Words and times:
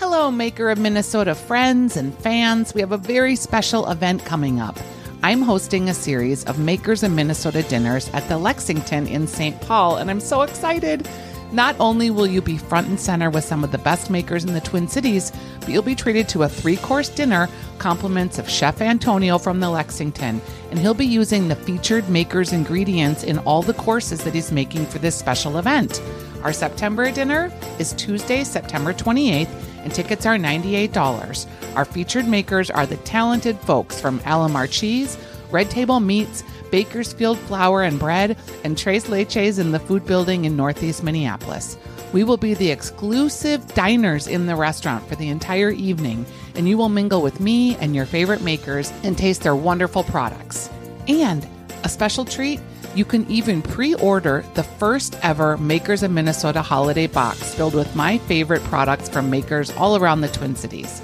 Hello, 0.00 0.30
Maker 0.30 0.70
of 0.70 0.78
Minnesota 0.78 1.34
friends 1.34 1.96
and 1.96 2.16
fans. 2.18 2.72
We 2.72 2.80
have 2.82 2.92
a 2.92 2.96
very 2.96 3.34
special 3.34 3.90
event 3.90 4.24
coming 4.24 4.60
up. 4.60 4.78
I'm 5.24 5.42
hosting 5.42 5.88
a 5.88 5.92
series 5.92 6.44
of 6.44 6.56
Makers 6.56 7.02
of 7.02 7.10
Minnesota 7.10 7.64
dinners 7.64 8.08
at 8.10 8.28
the 8.28 8.38
Lexington 8.38 9.08
in 9.08 9.26
St. 9.26 9.60
Paul, 9.60 9.96
and 9.96 10.08
I'm 10.08 10.20
so 10.20 10.42
excited. 10.42 11.08
Not 11.50 11.74
only 11.80 12.10
will 12.10 12.28
you 12.28 12.40
be 12.40 12.58
front 12.58 12.86
and 12.86 13.00
center 13.00 13.28
with 13.28 13.42
some 13.42 13.64
of 13.64 13.72
the 13.72 13.78
best 13.78 14.08
makers 14.08 14.44
in 14.44 14.54
the 14.54 14.60
Twin 14.60 14.86
Cities, 14.86 15.32
but 15.58 15.70
you'll 15.70 15.82
be 15.82 15.96
treated 15.96 16.28
to 16.28 16.44
a 16.44 16.48
three 16.48 16.76
course 16.76 17.08
dinner, 17.08 17.48
compliments 17.78 18.38
of 18.38 18.48
Chef 18.48 18.80
Antonio 18.80 19.36
from 19.36 19.58
the 19.58 19.68
Lexington, 19.68 20.40
and 20.70 20.78
he'll 20.78 20.94
be 20.94 21.06
using 21.06 21.48
the 21.48 21.56
featured 21.56 22.08
makers' 22.08 22.52
ingredients 22.52 23.24
in 23.24 23.38
all 23.40 23.62
the 23.62 23.74
courses 23.74 24.22
that 24.22 24.34
he's 24.34 24.52
making 24.52 24.86
for 24.86 25.00
this 25.00 25.16
special 25.16 25.58
event. 25.58 26.00
Our 26.44 26.52
September 26.52 27.10
dinner 27.10 27.52
is 27.80 27.94
Tuesday, 27.94 28.44
September 28.44 28.92
28th 28.92 29.67
and 29.88 29.94
tickets 29.94 30.26
are 30.26 30.36
$98. 30.36 31.46
Our 31.74 31.86
featured 31.86 32.28
makers 32.28 32.70
are 32.70 32.84
the 32.84 32.98
talented 32.98 33.58
folks 33.60 33.98
from 33.98 34.20
Alemar 34.20 34.70
Cheese, 34.70 35.16
Red 35.50 35.70
Table 35.70 35.98
Meats, 35.98 36.44
Bakersfield 36.70 37.38
Flour 37.38 37.84
and 37.84 37.98
Bread, 37.98 38.36
and 38.64 38.76
Tres 38.76 39.06
Leches 39.06 39.58
in 39.58 39.72
the 39.72 39.78
food 39.78 40.04
building 40.04 40.44
in 40.44 40.58
Northeast 40.58 41.02
Minneapolis. 41.02 41.78
We 42.12 42.22
will 42.22 42.36
be 42.36 42.52
the 42.52 42.70
exclusive 42.70 43.66
diners 43.72 44.26
in 44.26 44.44
the 44.44 44.56
restaurant 44.56 45.08
for 45.08 45.16
the 45.16 45.30
entire 45.30 45.70
evening, 45.70 46.26
and 46.54 46.68
you 46.68 46.76
will 46.76 46.90
mingle 46.90 47.22
with 47.22 47.40
me 47.40 47.74
and 47.76 47.96
your 47.96 48.04
favorite 48.04 48.42
makers 48.42 48.92
and 49.04 49.16
taste 49.16 49.40
their 49.40 49.56
wonderful 49.56 50.04
products. 50.04 50.68
And 51.06 51.48
a 51.82 51.88
special 51.88 52.26
treat 52.26 52.60
you 52.94 53.04
can 53.04 53.28
even 53.30 53.62
pre 53.62 53.94
order 53.94 54.44
the 54.54 54.62
first 54.62 55.18
ever 55.22 55.56
Makers 55.56 56.02
of 56.02 56.10
Minnesota 56.10 56.62
holiday 56.62 57.06
box 57.06 57.54
filled 57.54 57.74
with 57.74 57.94
my 57.94 58.18
favorite 58.18 58.62
products 58.64 59.08
from 59.08 59.30
makers 59.30 59.70
all 59.72 59.96
around 59.96 60.20
the 60.20 60.28
Twin 60.28 60.56
Cities. 60.56 61.02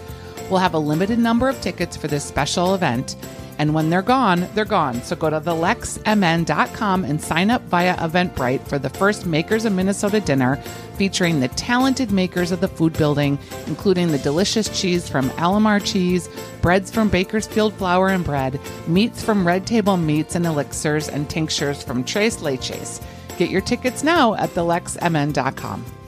We'll 0.51 0.61
have 0.61 0.75
a 0.75 0.79
limited 0.79 1.19
number 1.19 1.49
of 1.49 1.61
tickets 1.61 1.97
for 1.97 2.09
this 2.09 2.25
special 2.25 2.75
event, 2.75 3.17
and 3.59 3.75
when 3.75 3.91
they're 3.91 4.03
gone, 4.03 4.49
they're 4.55 4.65
gone. 4.65 5.03
So 5.03 5.17
go 5.17 5.31
to 5.31 5.41
thelexmn.com 5.41 7.05
and 7.05 7.21
sign 7.21 7.51
up 7.51 7.63
via 7.63 7.97
Eventbrite 7.97 8.67
for 8.67 8.79
the 8.79 8.91
first 8.91 9.27
Makers 9.27 9.65
of 9.65 9.73
Minnesota 9.73 10.21
dinner 10.21 10.57
featuring 10.97 11.41
the 11.41 11.49
talented 11.49 12.11
makers 12.13 12.53
of 12.53 12.61
the 12.61 12.69
food 12.69 12.93
building, 12.95 13.39
including 13.67 14.11
the 14.11 14.19
delicious 14.19 14.69
cheese 14.81 15.09
from 15.09 15.31
Alemar 15.31 15.85
Cheese, 15.85 16.29
breads 16.63 16.91
from 16.91 17.09
Bakersfield 17.09 17.75
Flour 17.75 18.09
and 18.09 18.25
Bread, 18.25 18.61
meats 18.87 19.23
from 19.23 19.47
Red 19.47 19.67
Table 19.67 19.97
Meats 19.97 20.35
and 20.35 20.47
Elixirs, 20.47 21.09
and 21.09 21.29
tinctures 21.29 21.83
from 21.83 22.05
Tres 22.05 22.39
Leches. 22.39 23.05
Get 23.37 23.51
your 23.51 23.61
tickets 23.61 24.05
now 24.05 24.35
at 24.35 24.51
thelexmn.com. 24.51 26.04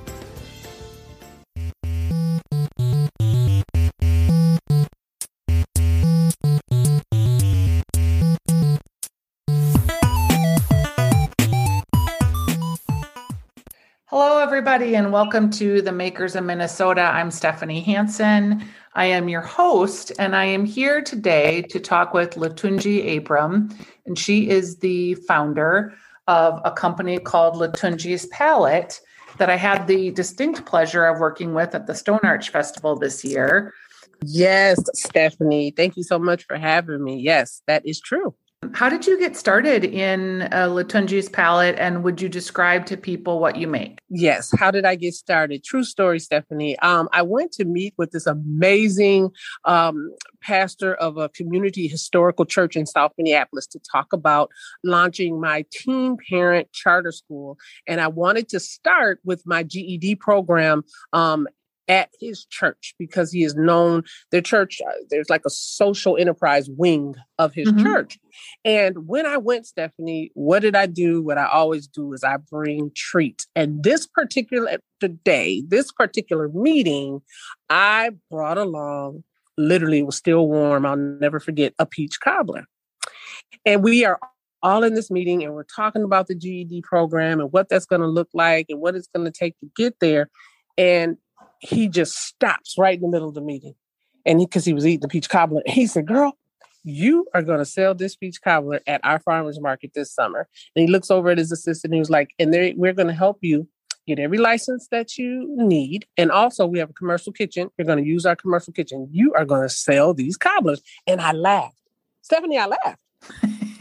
everybody, 14.86 15.04
and 15.04 15.12
welcome 15.12 15.50
to 15.50 15.82
the 15.82 15.90
Makers 15.90 16.36
of 16.36 16.44
Minnesota. 16.44 17.00
I'm 17.00 17.32
Stephanie 17.32 17.80
Hanson. 17.80 18.62
I 18.94 19.06
am 19.06 19.28
your 19.28 19.40
host, 19.40 20.12
and 20.16 20.36
I 20.36 20.44
am 20.44 20.64
here 20.64 21.02
today 21.02 21.62
to 21.70 21.80
talk 21.80 22.14
with 22.14 22.36
Lutunji 22.36 23.18
Abram, 23.18 23.76
and 24.06 24.16
she 24.16 24.48
is 24.48 24.76
the 24.76 25.16
founder 25.26 25.92
of 26.28 26.60
a 26.64 26.70
company 26.70 27.18
called 27.18 27.56
Lutunji's 27.56 28.26
Palate 28.26 29.00
that 29.38 29.50
I 29.50 29.56
had 29.56 29.88
the 29.88 30.12
distinct 30.12 30.64
pleasure 30.66 31.04
of 31.04 31.18
working 31.18 31.52
with 31.52 31.74
at 31.74 31.88
the 31.88 31.94
Stone 31.96 32.20
Arch 32.22 32.50
Festival 32.50 32.96
this 32.96 33.24
year. 33.24 33.74
Yes, 34.22 34.78
Stephanie, 34.94 35.72
thank 35.72 35.96
you 35.96 36.04
so 36.04 36.16
much 36.16 36.44
for 36.44 36.56
having 36.58 37.02
me. 37.02 37.18
Yes, 37.18 37.60
that 37.66 37.84
is 37.84 38.00
true. 38.00 38.36
How 38.74 38.88
did 38.88 39.06
you 39.06 39.18
get 39.18 39.36
started 39.36 39.84
in 39.84 40.42
uh, 40.42 40.68
Lutunji's 40.68 41.28
palate, 41.28 41.76
and 41.78 42.02
would 42.04 42.20
you 42.20 42.28
describe 42.28 42.86
to 42.86 42.96
people 42.96 43.40
what 43.40 43.56
you 43.56 43.66
make? 43.66 44.00
Yes. 44.08 44.50
How 44.58 44.70
did 44.70 44.84
I 44.84 44.94
get 44.94 45.14
started? 45.14 45.64
True 45.64 45.84
story, 45.84 46.18
Stephanie. 46.18 46.78
Um, 46.80 47.08
I 47.12 47.22
went 47.22 47.52
to 47.52 47.64
meet 47.64 47.94
with 47.96 48.12
this 48.12 48.26
amazing 48.26 49.30
um, 49.64 50.12
pastor 50.42 50.94
of 50.94 51.16
a 51.16 51.28
community 51.30 51.88
historical 51.88 52.44
church 52.44 52.76
in 52.76 52.86
South 52.86 53.12
Minneapolis 53.18 53.66
to 53.68 53.80
talk 53.90 54.12
about 54.12 54.50
launching 54.84 55.40
my 55.40 55.64
teen 55.70 56.16
parent 56.28 56.72
charter 56.72 57.12
school, 57.12 57.58
and 57.86 58.00
I 58.00 58.08
wanted 58.08 58.48
to 58.50 58.60
start 58.60 59.20
with 59.24 59.46
my 59.46 59.62
GED 59.62 60.16
program 60.16 60.84
um, 61.12 61.46
at 61.88 62.10
his 62.20 62.44
church 62.46 62.94
because 62.98 63.32
he 63.32 63.44
is 63.44 63.54
known 63.54 64.02
their 64.30 64.40
church 64.40 64.80
uh, 64.86 64.92
there's 65.10 65.30
like 65.30 65.42
a 65.46 65.50
social 65.50 66.16
enterprise 66.16 66.68
wing 66.70 67.14
of 67.38 67.54
his 67.54 67.68
mm-hmm. 67.68 67.84
church. 67.84 68.18
And 68.64 69.06
when 69.06 69.26
i 69.26 69.36
went 69.36 69.66
stephanie 69.66 70.30
what 70.34 70.60
did 70.60 70.76
i 70.76 70.86
do? 70.86 71.22
What 71.22 71.38
i 71.38 71.46
always 71.46 71.86
do 71.86 72.12
is 72.12 72.24
i 72.24 72.36
bring 72.36 72.90
treats. 72.94 73.46
And 73.54 73.82
this 73.82 74.06
particular 74.06 74.78
day 75.24 75.62
this 75.68 75.92
particular 75.92 76.48
meeting 76.48 77.20
i 77.68 78.10
brought 78.30 78.58
along 78.58 79.22
literally 79.58 79.98
it 79.98 80.06
was 80.06 80.16
still 80.16 80.48
warm 80.48 80.86
i'll 80.86 80.96
never 80.96 81.38
forget 81.40 81.74
a 81.78 81.86
peach 81.86 82.20
cobbler. 82.20 82.64
And 83.64 83.82
we 83.82 84.04
are 84.04 84.18
all 84.62 84.82
in 84.82 84.94
this 84.94 85.10
meeting 85.10 85.44
and 85.44 85.54
we're 85.54 85.64
talking 85.64 86.02
about 86.02 86.26
the 86.26 86.34
GED 86.34 86.82
program 86.82 87.40
and 87.40 87.52
what 87.52 87.68
that's 87.68 87.86
going 87.86 88.00
to 88.00 88.08
look 88.08 88.28
like 88.34 88.66
and 88.68 88.80
what 88.80 88.96
it's 88.96 89.08
going 89.14 89.24
to 89.24 89.30
take 89.30 89.58
to 89.60 89.70
get 89.76 89.94
there. 90.00 90.28
And 90.78 91.16
he 91.66 91.88
just 91.88 92.16
stops 92.16 92.76
right 92.78 92.94
in 92.94 93.02
the 93.02 93.08
middle 93.08 93.28
of 93.28 93.34
the 93.34 93.40
meeting. 93.40 93.74
And 94.24 94.38
because 94.38 94.64
he, 94.64 94.70
he, 94.70 94.74
was 94.74 94.86
eating 94.86 95.00
the 95.00 95.08
peach 95.08 95.28
cobbler, 95.28 95.62
he 95.66 95.86
said, 95.86 96.06
Girl, 96.06 96.36
you 96.84 97.26
are 97.34 97.42
going 97.42 97.58
to 97.58 97.64
sell 97.64 97.94
this 97.94 98.16
peach 98.16 98.40
cobbler 98.40 98.80
at 98.86 99.00
our 99.04 99.18
farmers 99.18 99.60
market 99.60 99.92
this 99.94 100.12
summer. 100.12 100.48
And 100.74 100.86
he 100.86 100.92
looks 100.92 101.10
over 101.10 101.30
at 101.30 101.38
his 101.38 101.52
assistant 101.52 101.90
and 101.90 101.94
he 101.94 102.00
was 102.00 102.10
like, 102.10 102.30
And 102.38 102.52
we're 102.76 102.92
going 102.92 103.08
to 103.08 103.14
help 103.14 103.38
you 103.42 103.68
get 104.06 104.18
every 104.18 104.38
license 104.38 104.86
that 104.92 105.18
you 105.18 105.46
need. 105.56 106.06
And 106.16 106.30
also, 106.30 106.66
we 106.66 106.78
have 106.78 106.90
a 106.90 106.94
commercial 106.94 107.32
kitchen. 107.32 107.70
You're 107.76 107.86
going 107.86 108.02
to 108.02 108.08
use 108.08 108.24
our 108.24 108.36
commercial 108.36 108.72
kitchen. 108.72 109.08
You 109.10 109.34
are 109.34 109.44
going 109.44 109.62
to 109.62 109.68
sell 109.68 110.14
these 110.14 110.36
cobblers. 110.36 110.82
And 111.06 111.20
I 111.20 111.32
laughed. 111.32 111.74
Stephanie, 112.22 112.58
I 112.58 112.66
laughed. 112.66 113.00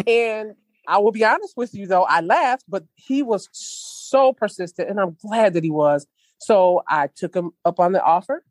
and 0.08 0.54
I 0.88 0.98
will 0.98 1.12
be 1.12 1.24
honest 1.24 1.56
with 1.58 1.74
you, 1.74 1.88
though, 1.88 2.04
I 2.04 2.22
laughed, 2.22 2.66
but 2.68 2.84
he 2.96 3.24
was 3.24 3.50
so 3.52 4.34
persistent. 4.34 4.90
And 4.90 5.00
I'm 5.00 5.18
glad 5.22 5.54
that 5.54 5.64
he 5.64 5.72
was 5.72 6.08
so 6.40 6.84
I 6.88 7.08
took 7.08 7.36
him 7.36 7.52
up 7.64 7.80
on 7.80 7.92
the 7.92 8.04
offer. 8.04 8.44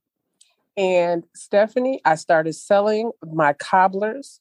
And 0.77 1.25
Stephanie, 1.35 2.01
I 2.05 2.17
started 2.17 2.55
selling 2.55 3.13
my 3.33 3.53
cobblers, 3.53 4.41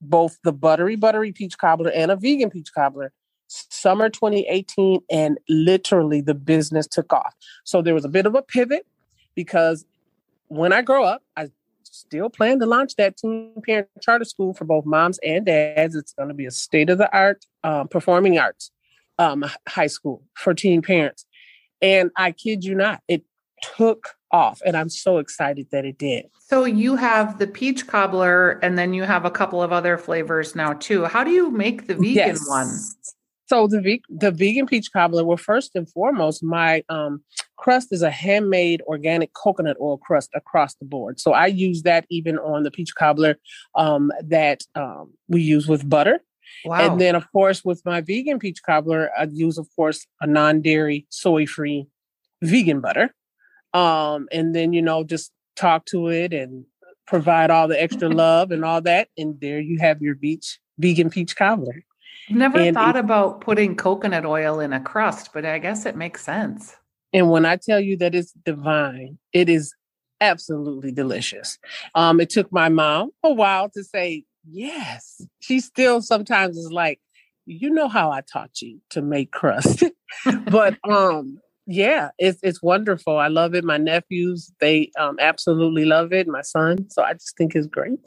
both 0.00 0.38
the 0.44 0.52
buttery, 0.52 0.96
buttery 0.96 1.32
peach 1.32 1.56
cobbler 1.56 1.90
and 1.90 2.10
a 2.10 2.16
vegan 2.16 2.50
peach 2.50 2.72
cobbler, 2.74 3.12
summer 3.48 4.10
2018. 4.10 5.00
And 5.10 5.38
literally 5.48 6.20
the 6.20 6.34
business 6.34 6.86
took 6.86 7.12
off. 7.12 7.34
So 7.64 7.80
there 7.80 7.94
was 7.94 8.04
a 8.04 8.10
bit 8.10 8.26
of 8.26 8.34
a 8.34 8.42
pivot 8.42 8.86
because 9.34 9.86
when 10.48 10.72
I 10.72 10.82
grow 10.82 11.04
up, 11.04 11.22
I 11.36 11.50
still 11.82 12.28
plan 12.28 12.58
to 12.60 12.66
launch 12.66 12.96
that 12.96 13.16
teen 13.16 13.54
parent 13.64 13.88
charter 14.00 14.24
school 14.24 14.52
for 14.52 14.64
both 14.64 14.84
moms 14.84 15.18
and 15.24 15.46
dads. 15.46 15.94
It's 15.94 16.12
going 16.12 16.28
to 16.28 16.34
be 16.34 16.46
a 16.46 16.50
state 16.50 16.90
of 16.90 16.98
the 16.98 17.10
art 17.16 17.46
um, 17.64 17.88
performing 17.88 18.38
arts 18.38 18.70
um, 19.18 19.44
high 19.68 19.86
school 19.86 20.22
for 20.34 20.54
teen 20.54 20.82
parents. 20.82 21.26
And 21.82 22.10
I 22.16 22.32
kid 22.32 22.64
you 22.64 22.74
not, 22.74 23.00
it 23.08 23.24
took 23.62 24.10
off. 24.30 24.60
And 24.64 24.76
I'm 24.76 24.88
so 24.88 25.18
excited 25.18 25.66
that 25.72 25.84
it 25.84 25.98
did. 25.98 26.26
So 26.48 26.64
you 26.64 26.96
have 26.96 27.38
the 27.38 27.46
peach 27.46 27.86
cobbler, 27.86 28.52
and 28.62 28.78
then 28.78 28.92
you 28.92 29.04
have 29.04 29.24
a 29.24 29.30
couple 29.30 29.62
of 29.62 29.72
other 29.72 29.96
flavors 29.96 30.54
now 30.54 30.72
too. 30.74 31.04
How 31.04 31.24
do 31.24 31.30
you 31.30 31.50
make 31.50 31.86
the 31.86 31.94
vegan 31.94 32.14
yes. 32.14 32.48
one? 32.48 32.68
So 33.46 33.66
the 33.66 33.80
ve- 33.80 34.02
the 34.08 34.30
vegan 34.30 34.66
peach 34.66 34.92
cobbler. 34.92 35.24
Well, 35.24 35.36
first 35.36 35.72
and 35.74 35.90
foremost, 35.90 36.42
my 36.42 36.84
um, 36.88 37.22
crust 37.56 37.88
is 37.92 38.02
a 38.02 38.10
handmade 38.10 38.82
organic 38.82 39.32
coconut 39.34 39.76
oil 39.80 39.98
crust 39.98 40.30
across 40.34 40.74
the 40.76 40.84
board. 40.84 41.20
So 41.20 41.32
I 41.32 41.46
use 41.46 41.82
that 41.82 42.06
even 42.10 42.38
on 42.38 42.62
the 42.62 42.70
peach 42.70 42.94
cobbler 42.94 43.36
um, 43.74 44.12
that 44.24 44.62
um, 44.74 45.12
we 45.28 45.42
use 45.42 45.66
with 45.68 45.88
butter. 45.88 46.20
Wow. 46.64 46.80
And 46.80 47.00
then, 47.00 47.14
of 47.14 47.30
course, 47.32 47.64
with 47.64 47.82
my 47.84 48.00
vegan 48.00 48.38
peach 48.38 48.62
cobbler, 48.64 49.10
I 49.18 49.24
use, 49.30 49.58
of 49.58 49.68
course, 49.76 50.06
a 50.20 50.26
non 50.26 50.60
dairy, 50.60 51.06
soy 51.10 51.46
free 51.46 51.86
vegan 52.42 52.80
butter. 52.80 53.14
Um, 53.72 54.28
and 54.32 54.54
then, 54.54 54.72
you 54.72 54.82
know, 54.82 55.04
just 55.04 55.30
talk 55.56 55.84
to 55.86 56.08
it 56.08 56.32
and 56.32 56.64
provide 57.06 57.50
all 57.50 57.68
the 57.68 57.80
extra 57.80 58.08
love 58.24 58.50
and 58.50 58.64
all 58.64 58.80
that. 58.82 59.08
And 59.16 59.40
there 59.40 59.60
you 59.60 59.78
have 59.80 60.02
your 60.02 60.14
beach 60.14 60.58
vegan 60.78 61.10
peach 61.10 61.36
cobbler. 61.36 61.84
Never 62.28 62.58
and 62.58 62.74
thought 62.74 62.96
it, 62.96 63.00
about 63.00 63.40
putting 63.40 63.76
coconut 63.76 64.24
oil 64.24 64.60
in 64.60 64.72
a 64.72 64.80
crust, 64.80 65.30
but 65.32 65.44
I 65.44 65.58
guess 65.58 65.84
it 65.86 65.96
makes 65.96 66.24
sense. 66.24 66.76
And 67.12 67.28
when 67.28 67.44
I 67.44 67.56
tell 67.56 67.80
you 67.80 67.96
that 67.98 68.14
it's 68.14 68.32
divine, 68.32 69.18
it 69.32 69.48
is 69.48 69.74
absolutely 70.20 70.92
delicious. 70.92 71.58
Um, 71.94 72.20
it 72.20 72.30
took 72.30 72.52
my 72.52 72.68
mom 72.68 73.10
a 73.22 73.32
while 73.32 73.68
to 73.70 73.82
say, 73.82 74.24
Yes. 74.48 75.22
She 75.40 75.60
still 75.60 76.02
sometimes 76.02 76.56
is 76.56 76.72
like, 76.72 77.00
you 77.46 77.70
know 77.70 77.88
how 77.88 78.10
I 78.10 78.22
taught 78.22 78.62
you 78.62 78.80
to 78.90 79.02
make 79.02 79.32
crust. 79.32 79.84
but 80.50 80.78
um 80.88 81.40
Yeah, 81.66 82.10
it's 82.18 82.40
it's 82.42 82.62
wonderful. 82.62 83.18
I 83.18 83.28
love 83.28 83.54
it. 83.54 83.64
My 83.64 83.78
nephews, 83.78 84.52
they 84.60 84.90
um, 84.98 85.16
absolutely 85.20 85.84
love 85.84 86.12
it. 86.12 86.26
My 86.28 86.42
son, 86.42 86.88
so 86.90 87.02
I 87.02 87.14
just 87.14 87.36
think 87.36 87.54
it's 87.54 87.66
great. 87.68 88.00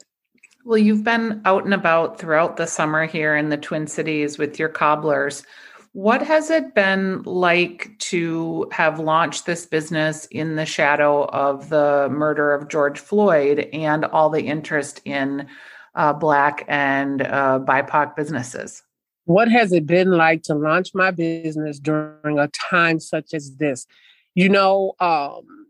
Well, 0.64 0.78
you've 0.78 1.04
been 1.04 1.42
out 1.44 1.64
and 1.64 1.74
about 1.74 2.18
throughout 2.18 2.56
the 2.56 2.66
summer 2.66 3.06
here 3.06 3.36
in 3.36 3.50
the 3.50 3.56
Twin 3.56 3.86
Cities 3.86 4.38
with 4.38 4.58
your 4.58 4.70
cobblers. 4.70 5.44
What 5.92 6.22
has 6.22 6.50
it 6.50 6.74
been 6.74 7.22
like 7.24 7.92
to 8.00 8.68
have 8.72 8.98
launched 9.00 9.46
this 9.46 9.66
business 9.66 10.26
in 10.30 10.56
the 10.56 10.66
shadow 10.66 11.24
of 11.26 11.68
the 11.70 12.08
murder 12.10 12.52
of 12.54 12.68
George 12.68 12.98
Floyd 12.98 13.68
and 13.72 14.04
all 14.06 14.30
the 14.30 14.46
interest 14.46 15.00
in 15.04 15.48
uh, 15.94 16.12
Black 16.12 16.64
and 16.68 17.22
uh, 17.22 17.60
BIPOC 17.64 18.16
businesses? 18.16 18.82
What 19.26 19.48
has 19.48 19.72
it 19.72 19.86
been 19.86 20.10
like 20.10 20.42
to 20.44 20.54
launch 20.54 20.90
my 20.94 21.10
business 21.10 21.78
during 21.78 22.38
a 22.38 22.48
time 22.48 23.00
such 23.00 23.32
as 23.32 23.56
this? 23.56 23.86
You 24.34 24.48
know, 24.48 24.92
um, 25.00 25.66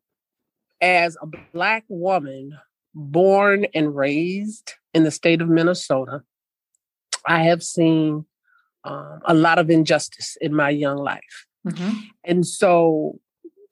as 0.81 1.17
a 1.23 1.27
Black 1.53 1.85
woman 1.89 2.59
born 2.95 3.67
and 3.75 3.95
raised 3.95 4.75
in 4.93 5.05
the 5.05 5.11
state 5.11 5.41
of 5.41 5.49
Minnesota, 5.49 6.23
I 7.27 7.45
have 7.45 7.63
seen 7.63 8.25
um, 8.85 9.21
a 9.25 9.35
lot 9.35 9.59
of 9.59 9.71
injustice 9.71 10.37
in 10.41 10.55
my 10.55 10.71
young 10.71 10.99
life. 10.99 11.47
Mm-hmm. 11.67 11.99
And 12.25 12.47
so 12.47 13.19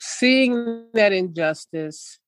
seeing 0.00 0.86
that 0.94 1.12
injustice 1.12 2.18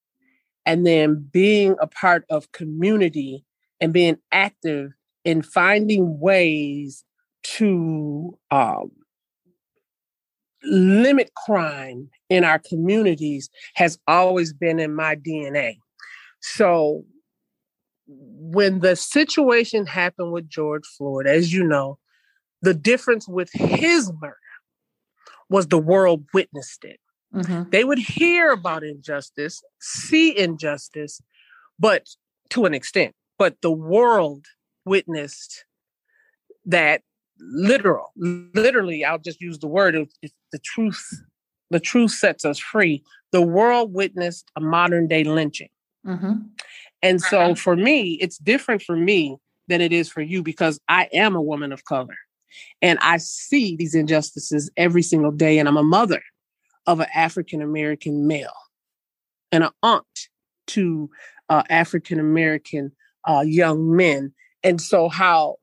and 0.67 0.87
then 0.87 1.29
being 1.33 1.77
a 1.81 1.87
part 1.87 2.25
of 2.31 2.53
community 2.53 3.45
and 3.81 3.93
being 3.93 4.17
active 4.33 4.93
in 5.25 5.43
finding 5.43 6.19
ways 6.21 7.05
to 7.43 8.39
um, 8.51 8.91
limit 10.65 11.31
crime 11.35 12.11
in 12.31 12.45
our 12.45 12.59
communities 12.59 13.51
has 13.75 13.99
always 14.07 14.53
been 14.53 14.79
in 14.79 14.95
my 14.95 15.17
DNA. 15.17 15.77
So 16.41 17.05
when 18.07 18.81
the 18.81 18.97
situation 18.97 19.87
happened 19.87 20.33
with 20.33 20.49
George 20.49 20.85
Floyd, 20.97 21.27
as 21.27 21.53
you 21.53 21.65
know, 21.65 21.99
the 22.63 22.75
difference 22.75 23.29
with 23.29 23.51
his 23.53 24.13
murder 24.21 24.37
was 25.49 25.69
the 25.69 25.79
world 25.79 26.25
witnessed 26.33 26.85
it. 26.85 27.01
Mm-hmm. 27.35 27.71
They 27.71 27.85
would 27.85 27.99
hear 27.99 28.53
about 28.53 28.85
injustice, 28.85 29.63
see 29.81 30.37
injustice, 30.39 31.21
but 31.79 32.09
to 32.51 32.65
an 32.65 32.75
extent, 32.75 33.15
but 33.39 33.61
the 33.63 33.73
world 33.73 34.47
witnessed 34.85 35.65
that 36.67 37.03
literal, 37.39 38.13
literally, 38.17 39.05
I'll 39.05 39.19
just 39.19 39.41
use 39.41 39.59
the 39.59 39.67
word, 39.67 39.97
the 40.53 40.59
truth. 40.59 41.23
The 41.71 41.81
truth 41.81 42.13
sets 42.13 42.45
us 42.45 42.59
free. 42.59 43.03
The 43.33 43.43
world 43.43 43.93
witnessed 43.93 44.51
a 44.55 44.61
modern 44.61 45.09
day 45.09 45.25
lynching. 45.25 45.71
Mm-hmm. 46.07 46.35
And 47.03 47.21
so 47.21 47.41
uh-huh. 47.41 47.55
for 47.55 47.75
me, 47.75 48.19
it's 48.21 48.39
different 48.39 48.83
for 48.83 48.97
me 48.97 49.39
than 49.69 49.81
it 49.81 49.93
is 49.93 50.09
for 50.09 50.21
you 50.21 50.43
because 50.43 50.79
I 50.89 51.09
am 51.13 51.35
a 51.35 51.43
woman 51.43 51.73
of 51.73 51.85
color. 51.85 52.17
And 52.81 52.99
I 53.01 53.17
see 53.17 53.77
these 53.77 53.95
injustices 53.95 54.71
every 54.77 55.03
single 55.03 55.33
day. 55.33 55.59
And 55.59 55.69
I'm 55.69 55.77
a 55.77 55.83
mother 55.83 56.23
of 56.87 57.01
an 57.01 57.09
African 57.15 57.63
American 57.63 58.27
male 58.27 58.53
and 59.51 59.65
an 59.65 59.71
aunt 59.83 60.29
to 60.69 61.11
uh, 61.49 61.63
African 61.69 62.21
American 62.21 62.93
uh, 63.27 63.45
young 63.47 63.95
men. 63.95 64.33
And 64.63 64.81
so, 64.81 65.09
how, 65.09 65.57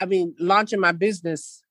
I 0.00 0.06
mean, 0.06 0.34
launching 0.38 0.80
my 0.80 0.92
business, 0.92 1.62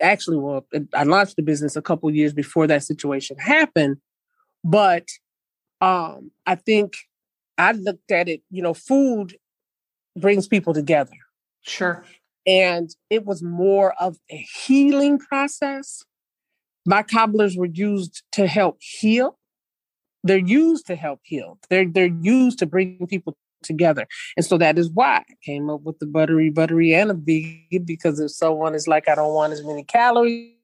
actually, 0.00 0.38
well, 0.38 0.66
I 0.94 1.04
launched 1.04 1.36
the 1.36 1.42
business 1.42 1.76
a 1.76 1.82
couple 1.82 2.10
years 2.10 2.32
before 2.32 2.66
that 2.66 2.84
situation 2.84 3.38
happened. 3.38 3.96
But 4.62 5.08
um, 5.80 6.30
I 6.46 6.54
think 6.54 6.94
I 7.58 7.72
looked 7.72 8.10
at 8.10 8.28
it, 8.28 8.42
you 8.50 8.62
know, 8.62 8.74
food 8.74 9.36
brings 10.16 10.48
people 10.48 10.74
together. 10.74 11.12
Sure. 11.62 12.04
And 12.46 12.90
it 13.10 13.24
was 13.24 13.42
more 13.42 13.94
of 14.00 14.18
a 14.30 14.46
healing 14.64 15.18
process. 15.18 16.04
My 16.86 17.02
cobblers 17.02 17.56
were 17.56 17.66
used 17.66 18.22
to 18.32 18.46
help 18.46 18.78
heal. 18.80 19.38
They're 20.24 20.38
used 20.38 20.86
to 20.86 20.96
help 20.96 21.20
heal. 21.22 21.58
They're 21.68 21.86
they're 21.88 22.06
used 22.06 22.58
to 22.58 22.66
bring 22.66 23.06
people 23.06 23.36
together. 23.62 24.06
And 24.36 24.44
so 24.44 24.58
that 24.58 24.78
is 24.78 24.90
why 24.90 25.24
I 25.28 25.34
came 25.44 25.70
up 25.70 25.82
with 25.82 25.98
the 25.98 26.06
buttery, 26.06 26.50
buttery, 26.50 26.94
and 26.94 27.10
a 27.10 27.14
vegan, 27.14 27.84
because 27.84 28.20
if 28.20 28.30
someone 28.30 28.74
is 28.74 28.88
like, 28.88 29.08
I 29.08 29.14
don't 29.14 29.34
want 29.34 29.52
as 29.52 29.64
many 29.64 29.84
calories, 29.84 30.54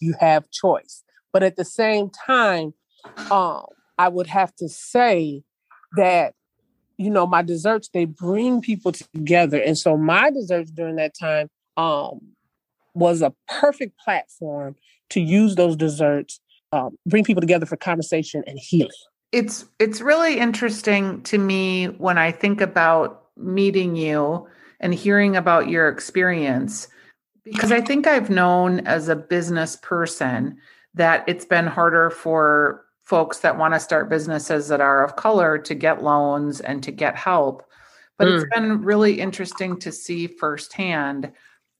you 0.00 0.14
have 0.20 0.50
choice. 0.50 1.02
But 1.32 1.42
at 1.42 1.56
the 1.56 1.64
same 1.64 2.10
time, 2.10 2.74
um, 3.30 3.66
I 3.98 4.08
would 4.08 4.26
have 4.26 4.54
to 4.56 4.68
say 4.68 5.42
that 5.96 6.34
you 7.00 7.08
know, 7.08 7.26
my 7.26 7.40
desserts, 7.40 7.88
they 7.94 8.04
bring 8.04 8.60
people 8.60 8.92
together. 8.92 9.58
And 9.58 9.78
so 9.78 9.96
my 9.96 10.30
desserts 10.30 10.70
during 10.70 10.96
that 10.96 11.14
time 11.18 11.48
um, 11.78 12.20
was 12.92 13.22
a 13.22 13.32
perfect 13.48 13.98
platform 13.98 14.76
to 15.08 15.20
use 15.20 15.54
those 15.54 15.76
desserts, 15.76 16.40
um, 16.72 16.98
bring 17.06 17.24
people 17.24 17.40
together 17.40 17.64
for 17.64 17.78
conversation 17.78 18.44
and 18.46 18.58
healing. 18.58 18.90
It's 19.32 19.64
it's 19.78 20.00
really 20.00 20.38
interesting 20.38 21.22
to 21.22 21.38
me 21.38 21.86
when 21.86 22.18
I 22.18 22.32
think 22.32 22.60
about 22.60 23.26
meeting 23.36 23.96
you 23.96 24.46
and 24.80 24.94
hearing 24.94 25.36
about 25.36 25.68
your 25.68 25.88
experience 25.88 26.88
because 27.44 27.72
I 27.72 27.80
think 27.80 28.06
I've 28.06 28.30
known 28.30 28.80
as 28.80 29.08
a 29.08 29.16
business 29.16 29.76
person 29.76 30.58
that 30.94 31.24
it's 31.26 31.44
been 31.44 31.66
harder 31.66 32.10
for 32.10 32.84
folks 33.02 33.40
that 33.40 33.58
want 33.58 33.74
to 33.74 33.80
start 33.80 34.08
businesses 34.08 34.68
that 34.68 34.80
are 34.80 35.04
of 35.04 35.16
color 35.16 35.58
to 35.58 35.74
get 35.74 36.02
loans 36.02 36.60
and 36.60 36.82
to 36.82 36.92
get 36.92 37.16
help. 37.16 37.64
But 38.18 38.28
mm. 38.28 38.40
it's 38.40 38.54
been 38.54 38.82
really 38.82 39.20
interesting 39.20 39.78
to 39.80 39.90
see 39.90 40.26
firsthand 40.26 41.32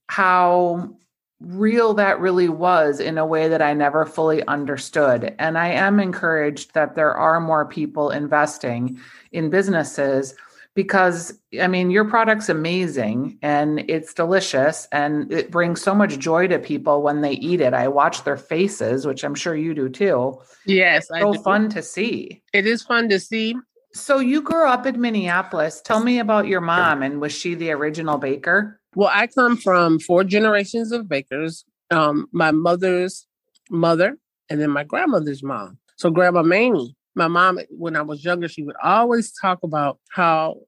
how 0.09 0.97
real 1.41 1.95
that 1.95 2.21
really 2.21 2.49
was 2.49 3.01
in 3.01 3.19
a 3.19 3.27
way 3.27 3.49
that 3.49 3.63
I 3.63 3.73
never 3.73 4.05
fully 4.05 4.47
understood. 4.47 5.35
And 5.39 5.57
I 5.57 5.69
am 5.69 5.99
encouraged 5.99 6.75
that 6.75 6.95
there 6.95 7.15
are 7.15 7.41
more 7.41 7.67
people 7.67 8.11
investing 8.11 9.01
in 9.33 9.51
businesses 9.51 10.35
because 10.75 11.39
I 11.61 11.67
mean, 11.67 11.91
your 11.91 12.05
product's 12.05 12.49
amazing 12.49 13.39
and 13.43 13.81
it's 13.91 14.15
delicious 14.15 14.87
and 14.93 15.33
it 15.33 15.51
brings 15.51 15.83
so 15.83 15.95
much 15.95 16.19
joy 16.19 16.47
to 16.47 16.59
people 16.59 17.03
when 17.03 17.23
they 17.23 17.33
eat 17.33 17.61
it. 17.61 17.75
I 17.75 17.89
watch 17.89 18.25
their 18.25 18.37
faces, 18.37 19.07
which 19.07 19.25
I'm 19.25 19.35
sure 19.35 19.57
you 19.57 19.75
do 19.75 19.89
too. 19.89 20.41
Yes, 20.67 21.09
it's 21.11 21.21
so 21.21 21.35
fun 21.43 21.69
to 21.71 21.83
see. 21.83 22.43
It 22.53 22.67
is 22.67 22.83
fun 22.83 23.09
to 23.09 23.19
see. 23.19 23.57
So 23.93 24.21
you 24.21 24.43
grew 24.43 24.69
up 24.69 24.87
in 24.87 25.01
Minneapolis. 25.01 25.81
Tell 25.81 26.01
me 26.01 26.21
about 26.21 26.47
your 26.47 26.61
mom 26.61 27.03
and 27.03 27.21
was 27.21 27.33
she 27.33 27.55
the 27.55 27.73
original 27.73 28.19
baker? 28.19 28.80
Well, 28.95 29.11
I 29.13 29.27
come 29.27 29.57
from 29.57 29.99
four 29.99 30.25
generations 30.25 30.93
of 30.93 31.09
bakers. 31.09 31.65
Um, 31.91 32.29
my 32.33 32.51
mother's 32.51 33.27
mother 33.71 34.17
and 34.49 34.61
then 34.61 34.71
my 34.71 34.85
grandmother's 34.85 35.43
mom. 35.43 35.79
So 35.97 36.11
Grandma 36.11 36.43
Mamie 36.43 36.97
my 37.15 37.29
mom, 37.29 37.59
when 37.71 37.97
I 37.97 38.03
was 38.03 38.25
younger, 38.25 38.49
she 38.49 38.63
would 38.63 38.77
always 38.83 39.33
talk 39.33 39.63
about 39.63 39.99
how 40.11 40.61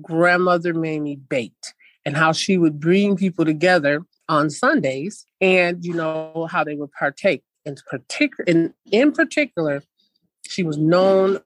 grandmother 0.00 0.74
Mamie 0.74 1.16
baked 1.16 1.74
and 2.04 2.16
how 2.16 2.32
she 2.32 2.58
would 2.58 2.80
bring 2.80 3.16
people 3.16 3.44
together 3.44 4.02
on 4.28 4.50
Sundays 4.50 5.26
and, 5.40 5.84
you 5.84 5.94
know, 5.94 6.48
how 6.50 6.64
they 6.64 6.74
would 6.74 6.92
partake. 6.92 7.42
In 7.64 7.76
particular, 7.88 8.44
in, 8.46 8.74
in 8.90 9.12
particular, 9.12 9.82
she 10.48 10.62
was 10.62 10.78
known 10.78 11.38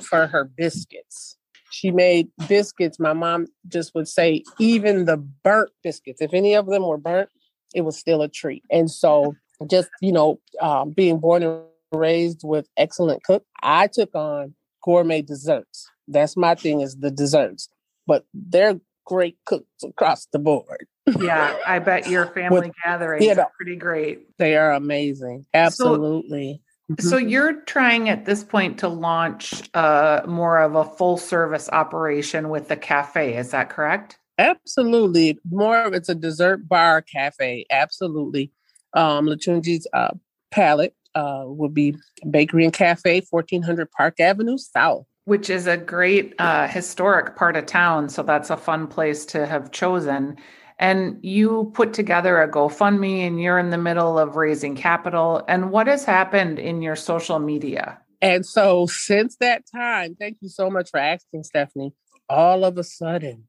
for 0.00 0.26
her 0.26 0.44
biscuits. 0.44 1.36
She 1.74 1.90
made 1.90 2.28
biscuits. 2.48 3.00
My 3.00 3.14
mom 3.14 3.48
just 3.66 3.96
would 3.96 4.06
say, 4.06 4.44
even 4.60 5.06
the 5.06 5.16
burnt 5.16 5.70
biscuits, 5.82 6.22
if 6.22 6.32
any 6.32 6.54
of 6.54 6.66
them 6.66 6.86
were 6.86 6.98
burnt, 6.98 7.30
it 7.74 7.80
was 7.80 7.98
still 7.98 8.22
a 8.22 8.28
treat. 8.28 8.62
And 8.70 8.88
so, 8.88 9.34
just, 9.68 9.88
you 10.00 10.12
know, 10.12 10.38
um, 10.60 10.90
being 10.90 11.18
born 11.18 11.42
and 11.42 11.62
raised 11.92 12.42
with 12.44 12.68
excellent 12.76 13.24
cook. 13.24 13.44
I 13.60 13.88
took 13.88 14.14
on 14.14 14.54
gourmet 14.84 15.22
desserts. 15.22 15.90
That's 16.06 16.36
my 16.36 16.54
thing 16.54 16.80
is 16.80 16.94
the 16.94 17.10
desserts. 17.10 17.68
But 18.06 18.24
they're 18.32 18.78
great 19.04 19.36
cooks 19.44 19.82
across 19.82 20.26
the 20.26 20.38
board. 20.38 20.86
yeah, 21.18 21.56
I 21.66 21.80
bet 21.80 22.08
your 22.08 22.26
family 22.34 22.68
with, 22.68 22.72
gatherings 22.84 23.24
you 23.24 23.34
know, 23.34 23.42
are 23.42 23.52
pretty 23.56 23.74
great. 23.74 24.28
They 24.38 24.56
are 24.56 24.70
amazing. 24.70 25.46
Absolutely. 25.52 26.62
So, 27.00 27.08
so 27.10 27.16
you're 27.16 27.62
trying 27.62 28.08
at 28.08 28.26
this 28.26 28.44
point 28.44 28.78
to 28.80 28.88
launch 28.88 29.62
uh, 29.74 30.22
more 30.26 30.58
of 30.58 30.74
a 30.74 30.84
full 30.84 31.16
service 31.16 31.68
operation 31.70 32.50
with 32.50 32.68
the 32.68 32.76
cafe. 32.76 33.36
Is 33.36 33.50
that 33.52 33.70
correct? 33.70 34.18
Absolutely. 34.38 35.38
More 35.50 35.82
of 35.82 35.94
it's 35.94 36.08
a 36.08 36.14
dessert 36.14 36.68
bar 36.68 37.00
cafe. 37.00 37.64
Absolutely. 37.70 38.50
Um, 38.92 39.26
Lutunji's 39.26 39.86
uh, 39.92 40.12
palate 40.50 40.94
uh, 41.14 41.44
would 41.46 41.72
be 41.72 41.96
Bakery 42.28 42.64
and 42.64 42.72
Cafe, 42.72 43.22
1400 43.30 43.90
Park 43.90 44.20
Avenue 44.20 44.58
South. 44.58 45.06
Which 45.24 45.48
is 45.48 45.66
a 45.66 45.78
great 45.78 46.34
uh, 46.38 46.68
historic 46.68 47.34
part 47.34 47.56
of 47.56 47.64
town. 47.64 48.10
So 48.10 48.22
that's 48.22 48.50
a 48.50 48.56
fun 48.56 48.86
place 48.88 49.24
to 49.26 49.46
have 49.46 49.70
chosen. 49.70 50.36
And 50.78 51.18
you 51.22 51.70
put 51.74 51.92
together 51.92 52.42
a 52.42 52.50
GoFundMe 52.50 53.26
and 53.26 53.40
you're 53.40 53.58
in 53.58 53.70
the 53.70 53.78
middle 53.78 54.18
of 54.18 54.36
raising 54.36 54.74
capital. 54.74 55.44
And 55.48 55.70
what 55.70 55.86
has 55.86 56.04
happened 56.04 56.58
in 56.58 56.82
your 56.82 56.96
social 56.96 57.38
media? 57.38 58.00
And 58.20 58.44
so 58.44 58.86
since 58.86 59.36
that 59.36 59.64
time, 59.72 60.16
thank 60.18 60.38
you 60.40 60.48
so 60.48 60.70
much 60.70 60.90
for 60.90 60.98
asking, 60.98 61.44
Stephanie. 61.44 61.92
All 62.28 62.64
of 62.64 62.78
a 62.78 62.84
sudden, 62.84 63.44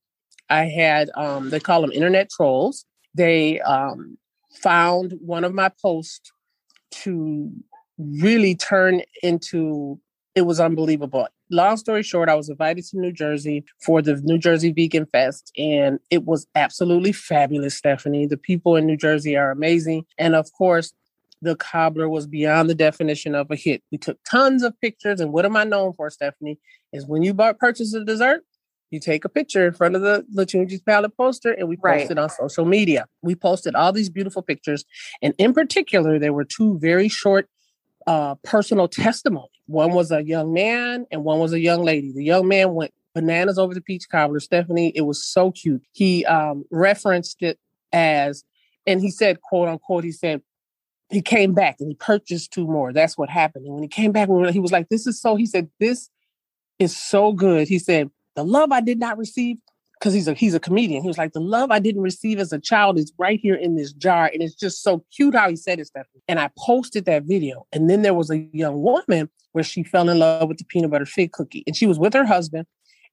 I 0.49 0.65
had 0.65 1.09
um, 1.15 1.49
they 1.49 1.59
call 1.59 1.81
them 1.81 1.91
internet 1.91 2.29
trolls. 2.29 2.85
They 3.13 3.61
um, 3.61 4.17
found 4.51 5.13
one 5.19 5.43
of 5.43 5.53
my 5.53 5.71
posts 5.81 6.31
to 6.91 7.51
really 7.97 8.55
turn 8.55 9.01
into 9.23 9.99
it 10.35 10.41
was 10.41 10.59
unbelievable. 10.59 11.27
Long 11.51 11.77
story 11.77 12.01
short, 12.01 12.27
I 12.27 12.35
was 12.35 12.49
invited 12.49 12.85
to 12.85 12.99
New 12.99 13.11
Jersey 13.11 13.63
for 13.83 14.01
the 14.01 14.15
New 14.23 14.37
Jersey 14.37 14.71
Vegan 14.71 15.05
Fest, 15.05 15.51
and 15.57 15.99
it 16.09 16.25
was 16.25 16.47
absolutely 16.55 17.11
fabulous, 17.11 17.75
Stephanie. 17.75 18.25
The 18.25 18.37
people 18.37 18.75
in 18.75 18.87
New 18.87 18.97
Jersey 18.97 19.37
are 19.37 19.51
amazing. 19.51 20.05
And 20.17 20.35
of 20.35 20.51
course, 20.53 20.93
the 21.41 21.55
cobbler 21.55 22.09
was 22.09 22.25
beyond 22.25 22.69
the 22.69 22.75
definition 22.75 23.35
of 23.35 23.51
a 23.51 23.55
hit. 23.55 23.83
We 23.91 23.99
took 23.99 24.17
tons 24.27 24.63
of 24.63 24.79
pictures, 24.81 25.19
and 25.19 25.31
what 25.31 25.45
am 25.45 25.55
I 25.55 25.65
known 25.65 25.93
for, 25.93 26.09
Stephanie? 26.09 26.59
Is 26.91 27.05
when 27.05 27.21
you 27.21 27.33
bought 27.33 27.59
purchase 27.59 27.93
a 27.93 28.03
dessert, 28.03 28.41
you 28.89 28.99
take 28.99 29.25
a 29.25 29.29
picture 29.29 29.67
in 29.67 29.73
front 29.73 29.95
of 29.95 30.01
the 30.01 30.25
Lutunji's 30.33 30.81
Palate 30.81 31.15
poster 31.17 31.51
and 31.51 31.67
we 31.67 31.75
post 31.75 31.83
right. 31.83 32.11
it 32.11 32.17
on 32.17 32.29
social 32.29 32.65
media. 32.65 33.07
We 33.21 33.35
posted 33.35 33.75
all 33.75 33.91
these 33.91 34.09
beautiful 34.09 34.41
pictures. 34.41 34.85
And 35.21 35.33
in 35.37 35.53
particular, 35.53 36.17
there 36.19 36.33
were 36.33 36.45
two 36.45 36.79
very 36.79 37.09
short 37.09 37.49
uh, 38.07 38.35
personal 38.43 38.87
testimonies. 38.87 39.49
One 39.67 39.93
was 39.93 40.11
a 40.11 40.23
young 40.23 40.53
man 40.53 41.05
and 41.11 41.23
one 41.23 41.39
was 41.39 41.53
a 41.53 41.59
young 41.59 41.83
lady. 41.83 42.11
The 42.11 42.23
young 42.23 42.47
man 42.47 42.73
went 42.73 42.93
bananas 43.13 43.57
over 43.57 43.73
the 43.73 43.81
peach 43.81 44.07
cobbler. 44.09 44.39
Stephanie, 44.39 44.91
it 44.95 45.01
was 45.01 45.23
so 45.23 45.51
cute. 45.51 45.81
He 45.91 46.25
um, 46.25 46.65
referenced 46.69 47.41
it 47.41 47.57
as, 47.91 48.43
and 48.85 49.01
he 49.01 49.09
said, 49.09 49.41
quote 49.41 49.67
unquote, 49.67 50.03
he 50.03 50.11
said, 50.11 50.41
he 51.09 51.21
came 51.21 51.53
back 51.53 51.77
and 51.79 51.89
he 51.89 51.95
purchased 51.95 52.51
two 52.51 52.67
more. 52.67 52.91
That's 52.91 53.17
what 53.17 53.29
happened. 53.29 53.65
And 53.65 53.73
when 53.73 53.83
he 53.83 53.89
came 53.89 54.11
back, 54.11 54.27
he 54.51 54.59
was 54.59 54.71
like, 54.71 54.89
this 54.89 55.07
is 55.07 55.19
so, 55.19 55.35
he 55.35 55.45
said, 55.45 55.69
this 55.79 56.09
is 56.79 56.95
so 56.95 57.31
good. 57.31 57.67
He 57.67 57.79
said, 57.79 58.09
the 58.35 58.43
love 58.43 58.71
I 58.71 58.81
did 58.81 58.99
not 58.99 59.17
receive, 59.17 59.57
because 59.99 60.13
he's 60.13 60.27
a 60.27 60.33
he's 60.33 60.53
a 60.53 60.59
comedian. 60.59 61.01
He 61.01 61.07
was 61.07 61.17
like, 61.17 61.33
the 61.33 61.39
love 61.39 61.71
I 61.71 61.79
didn't 61.79 62.01
receive 62.01 62.39
as 62.39 62.51
a 62.51 62.59
child 62.59 62.97
is 62.97 63.13
right 63.17 63.39
here 63.39 63.55
in 63.55 63.75
this 63.75 63.93
jar. 63.93 64.29
And 64.31 64.41
it's 64.41 64.55
just 64.55 64.83
so 64.83 65.05
cute 65.15 65.35
how 65.35 65.49
he 65.49 65.55
said 65.55 65.79
it, 65.79 65.87
Stephanie. 65.87 66.23
And 66.27 66.39
I 66.39 66.49
posted 66.57 67.05
that 67.05 67.23
video. 67.23 67.65
And 67.71 67.89
then 67.89 68.01
there 68.01 68.13
was 68.13 68.29
a 68.29 68.47
young 68.51 68.81
woman 68.81 69.29
where 69.53 69.63
she 69.63 69.83
fell 69.83 70.09
in 70.09 70.19
love 70.19 70.47
with 70.47 70.57
the 70.57 70.65
peanut 70.65 70.91
butter 70.91 71.05
fig 71.05 71.31
cookie. 71.31 71.63
And 71.65 71.75
she 71.75 71.87
was 71.87 71.99
with 71.99 72.13
her 72.13 72.25
husband. 72.25 72.67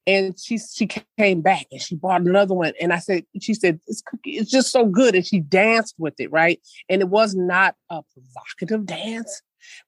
And 0.05 0.37
she 0.37 0.57
she 0.57 0.87
came 1.17 1.41
back 1.41 1.65
and 1.71 1.81
she 1.81 1.95
bought 1.95 2.21
another 2.21 2.53
one. 2.53 2.73
And 2.81 2.91
I 2.91 2.99
said, 2.99 3.23
she 3.41 3.53
said, 3.53 3.79
this 3.87 4.01
cookie 4.05 4.37
is 4.37 4.49
just 4.49 4.71
so 4.71 4.85
good. 4.85 5.15
And 5.15 5.25
she 5.25 5.39
danced 5.39 5.95
with 5.97 6.19
it, 6.19 6.29
right? 6.31 6.59
And 6.89 7.01
it 7.01 7.07
was 7.07 7.33
not 7.35 7.75
a 7.89 8.01
provocative 8.13 8.85
dance 8.85 9.41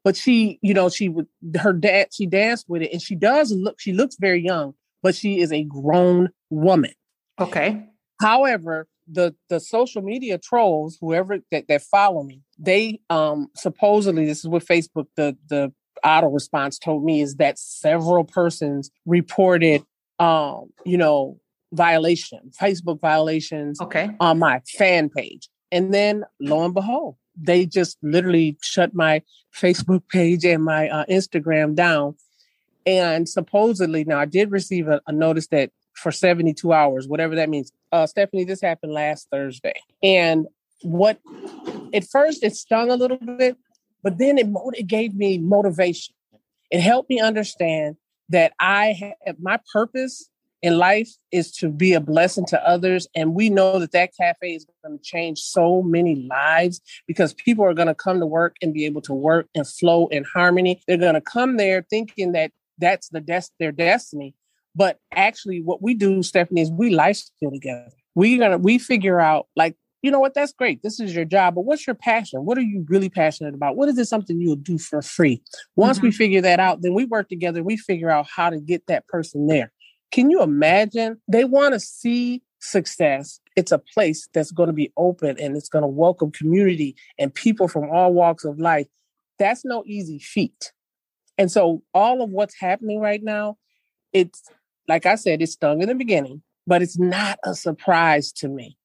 but 0.06 0.16
she 0.16 0.58
you 0.62 0.74
know 0.74 0.88
she 0.88 1.10
would 1.10 1.28
her 1.60 1.74
dad 1.74 2.08
she 2.14 2.26
danced 2.26 2.66
with 2.70 2.82
it 2.82 2.94
and 2.94 3.02
she 3.02 3.14
does 3.14 3.52
look 3.52 3.76
she 3.78 3.92
looks 3.92 4.16
very 4.18 4.42
young 4.42 4.74
but 5.06 5.14
she 5.14 5.40
is 5.40 5.52
a 5.52 5.64
grown 5.64 6.30
woman. 6.56 6.94
Okay. 7.40 7.86
However, 8.22 8.88
the 9.08 9.36
the 9.50 9.60
social 9.60 10.02
media 10.02 10.38
trolls, 10.38 10.98
whoever 11.00 11.40
that, 11.52 11.68
that 11.68 11.82
follow 11.84 12.24
me, 12.24 12.42
they 12.58 13.00
um 13.10 13.50
supposedly 13.56 14.26
this 14.26 14.40
is 14.40 14.48
what 14.48 14.66
Facebook 14.66 15.06
the 15.16 15.38
the 15.50 15.72
auto 16.04 16.28
response 16.28 16.80
told 16.80 17.04
me 17.04 17.22
is 17.22 17.36
that 17.36 17.58
several 17.58 18.24
persons 18.24 18.90
reported 19.06 19.84
um 20.20 20.70
you 20.86 20.98
know 20.98 21.40
violation 21.74 22.40
facebook 22.62 23.02
violations 23.02 23.82
okay 23.82 24.10
on 24.20 24.38
my 24.40 24.62
fan 24.78 25.10
page 25.10 25.50
and 25.72 25.94
then 25.94 26.24
lo 26.40 26.64
and 26.64 26.74
behold 26.74 27.16
they 27.36 27.66
just 27.66 27.98
literally 28.02 28.56
shut 28.62 28.94
my 28.94 29.22
facebook 29.54 30.08
page 30.10 30.46
and 30.46 30.64
my 30.64 30.88
uh, 30.90 31.06
instagram 31.10 31.76
down 31.76 32.16
and 32.86 33.28
supposedly, 33.28 34.04
now 34.04 34.20
I 34.20 34.26
did 34.26 34.52
receive 34.52 34.88
a, 34.88 35.02
a 35.08 35.12
notice 35.12 35.48
that 35.48 35.72
for 35.96 36.12
72 36.12 36.72
hours, 36.72 37.08
whatever 37.08 37.36
that 37.36 37.50
means. 37.50 37.72
Uh, 37.92 38.06
Stephanie, 38.06 38.44
this 38.44 38.62
happened 38.62 38.94
last 38.94 39.28
Thursday. 39.32 39.74
And 40.04 40.48
what 40.82 41.20
at 41.94 42.06
first 42.06 42.44
it 42.44 42.56
stung 42.56 42.92
a 42.92 42.96
little 42.96 43.18
bit, 43.18 43.58
but 44.04 44.18
then 44.18 44.38
it, 44.38 44.48
it 44.74 44.88
gave 44.88 45.16
me 45.16 45.38
motivation. 45.38 46.14
It 46.70 46.82
helped 46.82 47.10
me 47.10 47.20
understand 47.20 47.96
that 48.30 48.54
I 48.60 49.16
have 49.26 49.40
my 49.40 49.60
purpose 49.72 50.30
in 50.62 50.78
life 50.78 51.10
is 51.32 51.52
to 51.52 51.70
be 51.70 51.94
a 51.94 52.00
blessing 52.00 52.46
to 52.48 52.68
others. 52.68 53.08
And 53.16 53.36
we 53.36 53.50
know 53.50 53.78
that 53.78 53.92
that 53.92 54.16
cafe 54.20 54.56
is 54.56 54.66
going 54.84 54.98
to 54.98 55.04
change 55.04 55.40
so 55.40 55.84
many 55.84 56.28
lives 56.28 56.82
because 57.06 57.36
people 57.36 57.64
are 57.66 57.76
going 57.76 57.88
to 57.88 57.94
come 57.94 58.20
to 58.20 58.26
work 58.26 58.56
and 58.64 58.74
be 58.74 58.86
able 58.86 59.02
to 59.02 59.14
work 59.14 59.48
and 59.54 59.68
flow 59.68 60.08
in 60.08 60.24
harmony. 60.24 60.82
They're 60.88 60.98
going 60.98 61.14
to 61.14 61.22
come 61.22 61.58
there 61.58 61.86
thinking 61.88 62.32
that 62.32 62.52
that's 62.80 63.10
the 63.10 63.22
des- 63.22 63.54
their 63.60 63.72
destiny. 63.72 64.34
But 64.76 65.00
actually, 65.14 65.62
what 65.62 65.82
we 65.82 65.94
do, 65.94 66.22
Stephanie, 66.22 66.62
is 66.62 66.72
we 66.72 66.94
life 66.94 67.18
skill 67.18 67.52
together. 67.52 67.92
We 68.14 68.38
gonna 68.38 68.58
we 68.58 68.78
figure 68.78 69.20
out 69.20 69.48
like 69.56 69.76
you 70.02 70.12
know 70.12 70.20
what 70.20 70.36
that's 70.36 70.54
great. 70.54 70.84
This 70.84 71.00
is 71.00 71.16
your 71.16 71.26
job, 71.26 71.56
but 71.56 71.62
what's 71.62 71.88
your 71.88 71.96
passion? 71.96 72.46
What 72.46 72.60
are 72.60 72.62
you 72.62 72.86
really 72.88 73.10
passionate 73.10 73.56
about? 73.56 73.76
What 73.76 73.90
is 73.90 73.98
it 73.98 74.06
something 74.06 74.40
you'll 74.40 74.56
do 74.56 74.78
for 74.78 75.02
free? 75.02 75.42
Once 75.76 75.98
mm-hmm. 75.98 76.08
we 76.08 76.12
figure 76.12 76.42
that 76.42 76.60
out, 76.60 76.84
then 76.84 76.94
we 76.94 77.06
work 77.06 77.28
together. 77.28 77.64
We 77.64 77.76
figure 77.76 78.12
out 78.12 78.28
how 78.28 78.52
to 78.52 78.60
get 78.60 78.86
that 78.86 79.08
person 79.08 79.48
there. 79.48 79.72
Can 80.12 80.30
you 80.30 80.44
imagine? 80.44 81.20
They 81.28 81.44
want 81.44 81.74
to 81.74 81.80
see 81.80 82.44
success. 82.60 83.40
It's 83.56 83.72
a 83.72 83.80
place 83.80 84.28
that's 84.34 84.52
going 84.52 84.68
to 84.68 84.74
be 84.74 84.92
open 84.98 85.38
and 85.40 85.58
it's 85.58 85.70
going 85.70 85.82
to 85.84 85.88
welcome 85.88 86.32
community 86.32 86.96
and 87.18 87.34
people 87.34 87.68
from 87.68 87.90
all 87.90 88.14
walks 88.14 88.46
of 88.46 88.60
life. 88.60 88.88
That's 89.40 89.66
no 89.66 89.84
easy 89.86 90.20
feat. 90.20 90.72
And 91.38 91.52
so 91.52 91.82
all 91.94 92.22
of 92.22 92.30
what's 92.30 92.60
happening 92.60 93.00
right 93.00 93.24
now, 93.24 93.58
it's 94.14 94.44
like 94.88 95.06
I 95.06 95.16
said, 95.16 95.42
it 95.42 95.48
stung 95.48 95.82
in 95.82 95.88
the 95.88 95.96
beginning, 95.96 96.42
but 96.68 96.82
it's 96.82 96.98
not 96.98 97.40
a 97.44 97.56
surprise 97.56 98.32
to 98.34 98.48
me. 98.48 98.78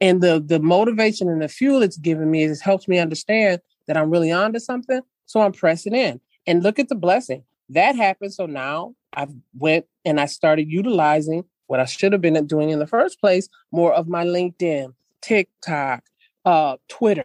And 0.00 0.20
the 0.20 0.42
the 0.44 0.60
motivation 0.60 1.28
and 1.28 1.40
the 1.40 1.48
fuel 1.48 1.82
it's 1.82 1.96
given 1.96 2.30
me 2.30 2.42
is 2.42 2.58
it 2.58 2.64
helps 2.64 2.86
me 2.86 2.98
understand 2.98 3.60
that 3.86 3.96
I'm 3.96 4.10
really 4.10 4.30
onto 4.30 4.58
something. 4.58 5.00
So 5.26 5.40
I'm 5.40 5.52
pressing 5.52 5.94
in. 5.94 6.20
And 6.46 6.62
look 6.62 6.78
at 6.78 6.88
the 6.88 6.94
blessing. 6.94 7.42
That 7.70 7.96
happened. 7.96 8.32
So 8.32 8.46
now 8.46 8.94
I've 9.14 9.32
went 9.58 9.86
and 10.04 10.20
I 10.20 10.26
started 10.26 10.70
utilizing 10.70 11.44
what 11.66 11.80
I 11.80 11.84
should 11.84 12.12
have 12.12 12.20
been 12.20 12.46
doing 12.46 12.70
in 12.70 12.78
the 12.78 12.86
first 12.86 13.20
place, 13.20 13.48
more 13.72 13.92
of 13.92 14.06
my 14.06 14.24
LinkedIn, 14.24 14.94
TikTok, 15.20 16.04
uh, 16.44 16.76
Twitter. 16.88 17.24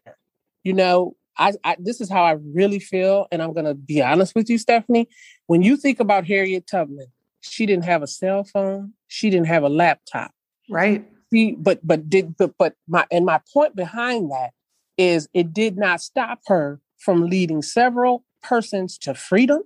You 0.64 0.74
know, 0.74 1.16
I, 1.38 1.54
I, 1.64 1.76
this 1.80 2.02
is 2.02 2.10
how 2.10 2.24
I 2.24 2.32
really 2.32 2.80
feel, 2.80 3.28
and 3.32 3.42
I'm 3.42 3.54
gonna 3.54 3.74
be 3.74 4.02
honest 4.02 4.36
with 4.36 4.50
you, 4.50 4.58
Stephanie. 4.58 5.10
When 5.48 5.62
you 5.62 5.78
think 5.78 6.00
about 6.00 6.26
Harriet 6.26 6.68
Tubman, 6.68 7.08
she 7.42 7.66
didn't 7.66 7.86
have 7.86 8.02
a 8.02 8.08
cell 8.08 8.44
phone, 8.44 8.94
she 9.08 9.30
didn't 9.30 9.48
have 9.48 9.64
a 9.64 9.70
laptop, 9.70 10.32
right? 10.70 11.06
She, 11.34 11.54
but 11.54 11.86
but 11.86 12.10
did 12.10 12.38
but 12.38 12.54
but 12.58 12.76
my 12.88 13.06
and 13.12 13.26
my 13.26 13.42
point 13.54 13.76
behind 13.76 14.32
that 14.32 14.52
is 14.98 15.28
it 15.34 15.54
did 15.54 15.78
not 15.78 16.02
stop 16.02 16.40
her 16.48 16.80
from 16.98 17.28
leading 17.28 17.62
several 17.62 18.24
persons 18.44 18.98
to 19.00 19.14
freedom 19.14 19.64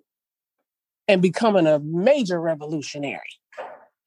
and 1.07 1.21
becoming 1.21 1.67
a 1.67 1.79
major 1.79 2.39
revolutionary. 2.39 3.19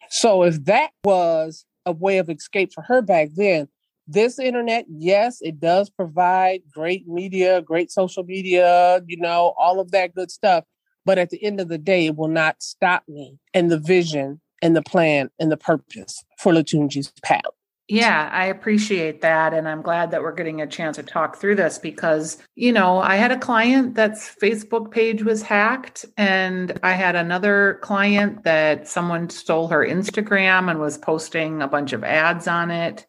So 0.08 0.42
if 0.42 0.64
that 0.64 0.90
was 1.04 1.64
a 1.86 1.92
way 1.92 2.18
of 2.18 2.30
escape 2.30 2.72
for 2.72 2.82
her 2.82 3.02
back 3.02 3.28
then, 3.34 3.68
this 4.06 4.38
internet, 4.38 4.86
yes, 4.88 5.38
it 5.42 5.60
does 5.60 5.90
provide 5.90 6.62
great 6.72 7.06
media, 7.06 7.60
great 7.60 7.90
social 7.90 8.24
media, 8.24 9.02
you 9.06 9.18
know, 9.18 9.54
all 9.58 9.80
of 9.80 9.90
that 9.90 10.14
good 10.14 10.30
stuff. 10.30 10.64
But 11.08 11.16
at 11.16 11.30
the 11.30 11.42
end 11.42 11.58
of 11.58 11.68
the 11.68 11.78
day, 11.78 12.04
it 12.04 12.16
will 12.16 12.28
not 12.28 12.62
stop 12.62 13.02
me 13.08 13.38
and 13.54 13.70
the 13.70 13.78
vision 13.78 14.42
and 14.60 14.76
the 14.76 14.82
plan 14.82 15.30
and 15.38 15.50
the 15.50 15.56
purpose 15.56 16.22
for 16.38 16.52
Lutunji's 16.52 17.10
Palate. 17.22 17.46
Yeah, 17.88 18.28
I 18.30 18.44
appreciate 18.44 19.22
that. 19.22 19.54
And 19.54 19.66
I'm 19.66 19.80
glad 19.80 20.10
that 20.10 20.20
we're 20.20 20.34
getting 20.34 20.60
a 20.60 20.66
chance 20.66 20.98
to 20.98 21.02
talk 21.02 21.38
through 21.38 21.54
this 21.54 21.78
because, 21.78 22.36
you 22.56 22.72
know, 22.72 22.98
I 22.98 23.16
had 23.16 23.32
a 23.32 23.38
client 23.38 23.94
that's 23.94 24.36
Facebook 24.36 24.90
page 24.90 25.22
was 25.22 25.40
hacked, 25.40 26.04
and 26.18 26.78
I 26.82 26.92
had 26.92 27.16
another 27.16 27.78
client 27.80 28.44
that 28.44 28.86
someone 28.86 29.30
stole 29.30 29.68
her 29.68 29.86
Instagram 29.86 30.70
and 30.70 30.78
was 30.78 30.98
posting 30.98 31.62
a 31.62 31.68
bunch 31.68 31.94
of 31.94 32.04
ads 32.04 32.46
on 32.46 32.70
it. 32.70 33.06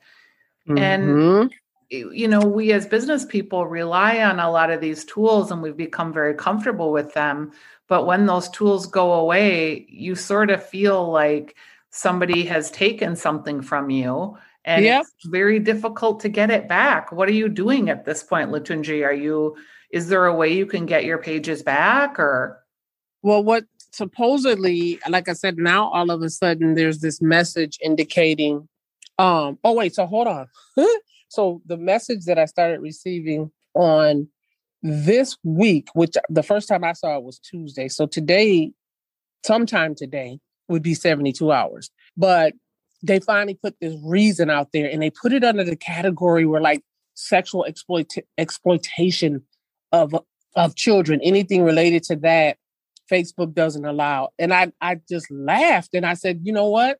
Mm-hmm. 0.70 0.78
And 0.78 1.52
you 1.92 2.28
know, 2.28 2.42
we 2.42 2.72
as 2.72 2.86
business 2.86 3.26
people 3.26 3.66
rely 3.66 4.22
on 4.22 4.40
a 4.40 4.52
lot 4.52 4.70
of 4.70 4.80
these 4.80 5.04
tools 5.06 5.52
and 5.52 5.62
we've 5.62 5.76
become 5.76 6.14
very 6.14 6.36
comfortable 6.36 6.92
with 6.92 7.14
them. 7.14 7.52
But 7.90 8.06
when 8.06 8.28
those 8.28 8.50
tools 8.50 8.86
go 8.86 9.14
away, 9.14 9.86
you 9.90 10.16
sort 10.16 10.52
of 10.52 10.64
feel 10.66 11.12
like 11.12 11.56
somebody 11.90 12.46
has 12.46 12.72
taken 12.72 13.16
something 13.16 13.62
from 13.62 13.90
you 13.90 14.38
and 14.66 14.86
yep. 14.86 15.02
it's 15.02 15.26
very 15.26 15.58
difficult 15.60 16.20
to 16.20 16.30
get 16.30 16.52
it 16.52 16.68
back. 16.68 17.12
What 17.12 17.28
are 17.30 17.34
you 17.34 17.50
doing 17.50 17.90
at 17.90 18.06
this 18.06 18.22
point, 18.22 18.52
Lutunji? 18.52 19.06
Are 19.06 19.14
you 19.14 19.56
is 19.92 20.08
there 20.08 20.28
a 20.28 20.36
way 20.36 20.54
you 20.54 20.68
can 20.68 20.86
get 20.86 21.06
your 21.06 21.18
pages 21.18 21.64
back 21.64 22.20
or 22.20 22.64
well 23.24 23.44
what 23.44 23.66
supposedly 23.92 25.00
like 25.10 25.28
I 25.28 25.34
said 25.34 25.58
now 25.58 25.90
all 25.90 26.12
of 26.12 26.22
a 26.22 26.30
sudden 26.30 26.76
there's 26.76 27.00
this 27.00 27.20
message 27.20 27.80
indicating 27.84 28.68
Um, 29.18 29.58
oh 29.64 29.74
wait, 29.74 29.96
so 29.96 30.06
hold 30.06 30.28
on. 30.28 30.48
so 31.30 31.62
the 31.66 31.78
message 31.78 32.26
that 32.26 32.38
I 32.38 32.46
started 32.46 32.82
receiving 32.82 33.52
on 33.74 34.28
this 34.82 35.38
week, 35.44 35.90
which 35.94 36.16
the 36.30 36.44
first 36.44 36.68
time 36.68 36.84
I 36.84 36.94
saw 36.94 37.18
it 37.18 37.24
was 37.24 37.40
Tuesday. 37.40 37.88
So 37.88 38.06
today, 38.06 38.72
sometime 39.46 39.96
today, 39.96 40.40
would 40.68 40.84
be 40.84 40.94
72 40.94 41.52
hours. 41.52 41.90
But 42.16 42.54
they 43.04 43.20
finally 43.20 43.56
put 43.62 43.76
this 43.82 43.96
reason 44.04 44.50
out 44.50 44.70
there 44.74 44.90
and 44.90 45.02
they 45.02 45.10
put 45.10 45.34
it 45.34 45.44
under 45.44 45.64
the 45.64 45.76
category 45.76 46.46
where 46.46 46.62
like 46.62 46.84
sexual 47.16 47.66
exploit- 47.66 48.24
exploitation 48.38 49.44
of 49.92 50.16
of 50.56 50.76
children, 50.76 51.22
anything 51.24 51.64
related 51.64 52.04
to 52.04 52.16
that, 52.18 52.58
Facebook 53.12 53.54
doesn't 53.54 53.86
allow. 53.86 54.30
And 54.38 54.54
I 54.54 54.72
I 54.82 55.00
just 55.10 55.30
laughed 55.32 55.94
and 55.94 56.06
I 56.06 56.14
said, 56.14 56.42
you 56.44 56.54
know 56.54 56.70
what? 56.70 57.00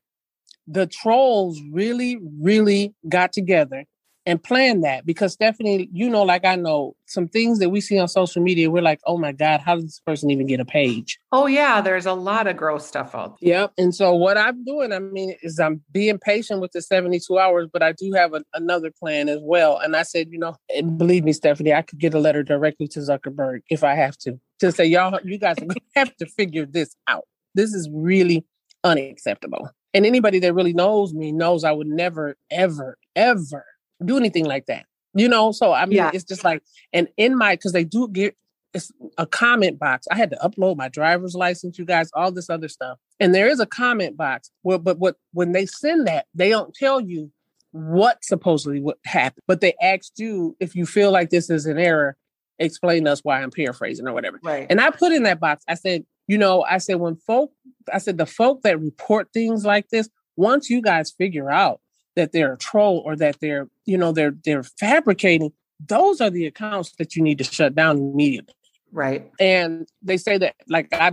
The 0.66 0.86
trolls 0.86 1.60
really, 1.72 2.18
really 2.40 2.94
got 3.08 3.32
together 3.32 3.84
and 4.26 4.42
plan 4.42 4.82
that 4.82 5.06
because 5.06 5.32
Stephanie, 5.32 5.88
you 5.92 6.08
know, 6.08 6.22
like 6.22 6.44
I 6.44 6.56
know 6.56 6.94
some 7.06 7.26
things 7.26 7.58
that 7.58 7.70
we 7.70 7.80
see 7.80 7.98
on 7.98 8.08
social 8.08 8.42
media, 8.42 8.70
we're 8.70 8.82
like, 8.82 9.00
oh 9.06 9.16
my 9.16 9.32
God, 9.32 9.60
how 9.60 9.74
does 9.74 9.84
this 9.84 10.00
person 10.00 10.30
even 10.30 10.46
get 10.46 10.60
a 10.60 10.64
page? 10.64 11.18
Oh 11.32 11.46
yeah, 11.46 11.80
there's 11.80 12.06
a 12.06 12.12
lot 12.12 12.46
of 12.46 12.56
gross 12.56 12.86
stuff 12.86 13.14
out 13.14 13.38
there. 13.40 13.50
Yep. 13.50 13.72
And 13.78 13.94
so 13.94 14.14
what 14.14 14.36
I'm 14.36 14.64
doing, 14.64 14.92
I 14.92 14.98
mean, 14.98 15.34
is 15.42 15.58
I'm 15.58 15.82
being 15.90 16.18
patient 16.18 16.60
with 16.60 16.72
the 16.72 16.82
72 16.82 17.38
hours, 17.38 17.68
but 17.72 17.82
I 17.82 17.92
do 17.92 18.12
have 18.12 18.34
a, 18.34 18.42
another 18.54 18.90
plan 18.90 19.28
as 19.28 19.40
well. 19.42 19.78
And 19.78 19.96
I 19.96 20.02
said, 20.02 20.28
you 20.30 20.38
know, 20.38 20.54
and 20.74 20.98
believe 20.98 21.24
me, 21.24 21.32
Stephanie, 21.32 21.72
I 21.72 21.82
could 21.82 21.98
get 21.98 22.14
a 22.14 22.20
letter 22.20 22.42
directly 22.42 22.88
to 22.88 23.00
Zuckerberg 23.00 23.60
if 23.70 23.82
I 23.82 23.94
have 23.94 24.16
to, 24.18 24.38
to 24.60 24.70
say, 24.70 24.84
y'all, 24.84 25.18
you 25.24 25.38
guys 25.38 25.56
are 25.58 25.66
gonna 25.66 25.80
have 25.96 26.14
to 26.16 26.26
figure 26.26 26.66
this 26.66 26.94
out. 27.08 27.24
This 27.54 27.72
is 27.72 27.88
really 27.92 28.44
unacceptable. 28.84 29.70
And 29.92 30.06
anybody 30.06 30.38
that 30.40 30.54
really 30.54 30.72
knows 30.72 31.14
me 31.14 31.32
knows 31.32 31.64
I 31.64 31.72
would 31.72 31.88
never, 31.88 32.36
ever, 32.50 32.96
ever 33.16 33.64
do 34.04 34.16
anything 34.16 34.44
like 34.44 34.66
that. 34.66 34.86
You 35.14 35.28
know, 35.28 35.50
so 35.50 35.72
I 35.72 35.86
mean, 35.86 35.96
yeah. 35.96 36.10
it's 36.14 36.24
just 36.24 36.44
like, 36.44 36.62
and 36.92 37.08
in 37.16 37.36
my, 37.36 37.54
because 37.54 37.72
they 37.72 37.84
do 37.84 38.08
get 38.08 38.36
it's 38.72 38.92
a 39.18 39.26
comment 39.26 39.78
box. 39.78 40.06
I 40.10 40.16
had 40.16 40.30
to 40.30 40.36
upload 40.36 40.76
my 40.76 40.88
driver's 40.88 41.34
license, 41.34 41.78
you 41.78 41.84
guys, 41.84 42.10
all 42.14 42.30
this 42.30 42.48
other 42.48 42.68
stuff. 42.68 42.98
And 43.18 43.34
there 43.34 43.48
is 43.48 43.60
a 43.60 43.66
comment 43.66 44.16
box 44.16 44.50
where, 44.62 44.78
but 44.78 44.98
what 44.98 45.16
when 45.32 45.52
they 45.52 45.66
send 45.66 46.06
that, 46.06 46.26
they 46.34 46.50
don't 46.50 46.74
tell 46.74 47.00
you 47.00 47.32
what 47.72 48.24
supposedly 48.24 48.80
what 48.80 48.98
happened, 49.04 49.42
but 49.46 49.60
they 49.60 49.74
asked 49.80 50.18
you 50.18 50.56
if 50.60 50.74
you 50.74 50.86
feel 50.86 51.10
like 51.12 51.30
this 51.30 51.50
is 51.50 51.66
an 51.66 51.78
error, 51.78 52.16
explain 52.58 53.04
to 53.04 53.12
us 53.12 53.20
why 53.22 53.40
I'm 53.40 53.50
paraphrasing 53.50 54.06
or 54.06 54.12
whatever. 54.12 54.40
Right. 54.42 54.66
And 54.68 54.80
I 54.80 54.90
put 54.90 55.12
in 55.12 55.22
that 55.24 55.40
box, 55.40 55.64
I 55.68 55.74
said, 55.74 56.04
you 56.26 56.38
know, 56.38 56.62
I 56.62 56.78
said 56.78 56.96
when 56.96 57.16
folk, 57.16 57.52
I 57.92 57.98
said 57.98 58.18
the 58.18 58.26
folk 58.26 58.62
that 58.62 58.80
report 58.80 59.28
things 59.32 59.64
like 59.64 59.88
this, 59.88 60.08
once 60.36 60.70
you 60.70 60.80
guys 60.80 61.10
figure 61.10 61.50
out 61.50 61.80
that 62.20 62.32
they're 62.32 62.52
a 62.52 62.58
troll 62.58 63.02
or 63.04 63.16
that 63.16 63.40
they're, 63.40 63.66
you 63.86 63.96
know, 63.96 64.12
they're 64.12 64.34
they're 64.44 64.62
fabricating, 64.62 65.52
those 65.84 66.20
are 66.20 66.30
the 66.30 66.46
accounts 66.46 66.92
that 66.98 67.16
you 67.16 67.22
need 67.22 67.38
to 67.38 67.44
shut 67.44 67.74
down 67.74 67.96
immediately. 67.96 68.54
Right. 68.92 69.30
And 69.40 69.88
they 70.02 70.18
say 70.18 70.36
that 70.38 70.54
like 70.68 70.88
I 70.92 71.12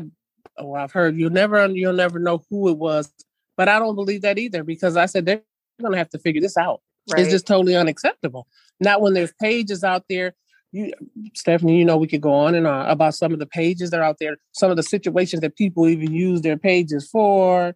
oh, 0.58 0.74
I've 0.74 0.92
heard 0.92 1.16
you'll 1.16 1.30
never 1.30 1.66
you'll 1.68 1.94
never 1.94 2.20
know 2.20 2.44
who 2.50 2.70
it 2.70 2.78
was, 2.78 3.12
but 3.56 3.70
I 3.70 3.80
don't 3.80 3.96
believe 3.96 4.22
that 4.24 4.38
either 4.38 4.64
because 4.64 4.98
I 4.98 5.06
said 5.06 5.26
they're 5.26 5.42
gonna 5.82 5.98
have 5.98 6.10
to 6.10 6.20
figure 6.20 6.42
this 6.42 6.58
out. 6.58 6.82
Right. 7.12 7.22
It's 7.22 7.32
just 7.32 7.48
totally 7.48 7.76
unacceptable. 7.76 8.48
Not 8.80 9.02
when 9.02 9.14
there's 9.14 9.34
pages 9.42 9.84
out 9.84 10.04
there. 10.10 10.34
You, 10.74 10.92
Stephanie, 11.34 11.78
you 11.78 11.86
know 11.86 11.96
we 11.96 12.08
could 12.08 12.20
go 12.20 12.34
on 12.34 12.54
and 12.54 12.68
on 12.68 12.90
about 12.90 13.16
some 13.16 13.32
of 13.32 13.40
the 13.40 13.46
pages 13.46 13.92
that 13.92 14.02
are 14.02 14.04
out 14.04 14.18
there, 14.20 14.36
some 14.52 14.70
of 14.70 14.76
the 14.76 14.84
situations 14.84 15.42
that 15.42 15.56
people 15.56 15.88
even 15.88 16.14
use 16.14 16.42
their 16.42 16.58
pages 16.58 17.08
for 17.10 17.74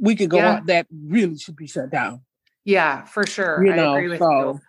we 0.00 0.16
could 0.16 0.30
go 0.30 0.38
yeah. 0.38 0.56
on 0.56 0.66
that 0.66 0.86
really 0.90 1.38
should 1.38 1.56
be 1.56 1.66
shut 1.66 1.90
down. 1.90 2.22
Yeah, 2.64 3.04
for 3.04 3.26
sure. 3.26 3.64
You 3.64 3.74
know, 3.74 3.94
agree 3.94 4.08
with 4.08 4.18
so. 4.18 4.30
you. 4.30 4.60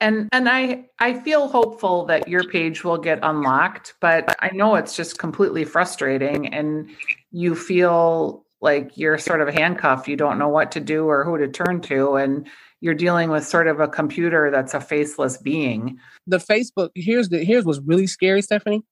And 0.00 0.28
and 0.32 0.48
I 0.48 0.86
I 0.98 1.14
feel 1.14 1.48
hopeful 1.48 2.06
that 2.06 2.26
your 2.26 2.44
page 2.44 2.82
will 2.82 2.98
get 2.98 3.20
unlocked, 3.22 3.94
but 4.00 4.36
I 4.40 4.50
know 4.52 4.74
it's 4.74 4.96
just 4.96 5.18
completely 5.18 5.64
frustrating 5.64 6.52
and 6.52 6.90
you 7.30 7.54
feel 7.54 8.44
like 8.60 8.96
you're 8.96 9.18
sort 9.18 9.40
of 9.40 9.48
handcuffed. 9.48 10.08
You 10.08 10.16
don't 10.16 10.38
know 10.38 10.48
what 10.48 10.72
to 10.72 10.80
do 10.80 11.08
or 11.08 11.24
who 11.24 11.38
to 11.38 11.48
turn 11.48 11.80
to 11.82 12.16
and 12.16 12.48
you're 12.80 12.94
dealing 12.94 13.30
with 13.30 13.46
sort 13.46 13.68
of 13.68 13.78
a 13.78 13.86
computer 13.86 14.50
that's 14.50 14.74
a 14.74 14.80
faceless 14.80 15.36
being. 15.36 15.98
The 16.26 16.38
Facebook 16.38 16.90
here's 16.96 17.28
the 17.28 17.44
here's 17.44 17.64
what's 17.64 17.80
really 17.84 18.08
scary, 18.08 18.42
Stephanie. 18.42 18.82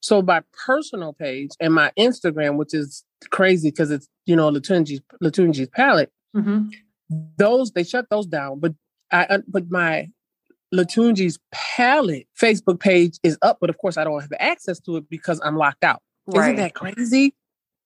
So 0.00 0.20
my 0.20 0.42
personal 0.66 1.12
page 1.12 1.50
and 1.60 1.72
my 1.72 1.92
Instagram, 1.96 2.56
which 2.56 2.74
is 2.74 3.04
crazy 3.30 3.70
because 3.70 3.90
it's 3.90 4.08
you 4.26 4.36
know 4.36 4.50
Lutunji's 4.50 5.00
Lutunji's 5.22 5.68
palate. 5.68 6.10
Mm-hmm. 6.34 6.68
Those 7.36 7.72
they 7.72 7.84
shut 7.84 8.06
those 8.10 8.26
down, 8.26 8.60
but 8.60 8.74
I 9.10 9.38
but 9.46 9.70
my 9.70 10.10
Lutunji's 10.74 11.38
palate 11.52 12.26
Facebook 12.40 12.80
page 12.80 13.18
is 13.22 13.38
up, 13.42 13.58
but 13.60 13.70
of 13.70 13.78
course 13.78 13.96
I 13.96 14.04
don't 14.04 14.20
have 14.20 14.32
access 14.38 14.80
to 14.80 14.96
it 14.96 15.08
because 15.08 15.40
I'm 15.44 15.56
locked 15.56 15.84
out. 15.84 16.02
Right. 16.26 16.46
Isn't 16.46 16.56
that 16.56 16.74
crazy? 16.74 17.34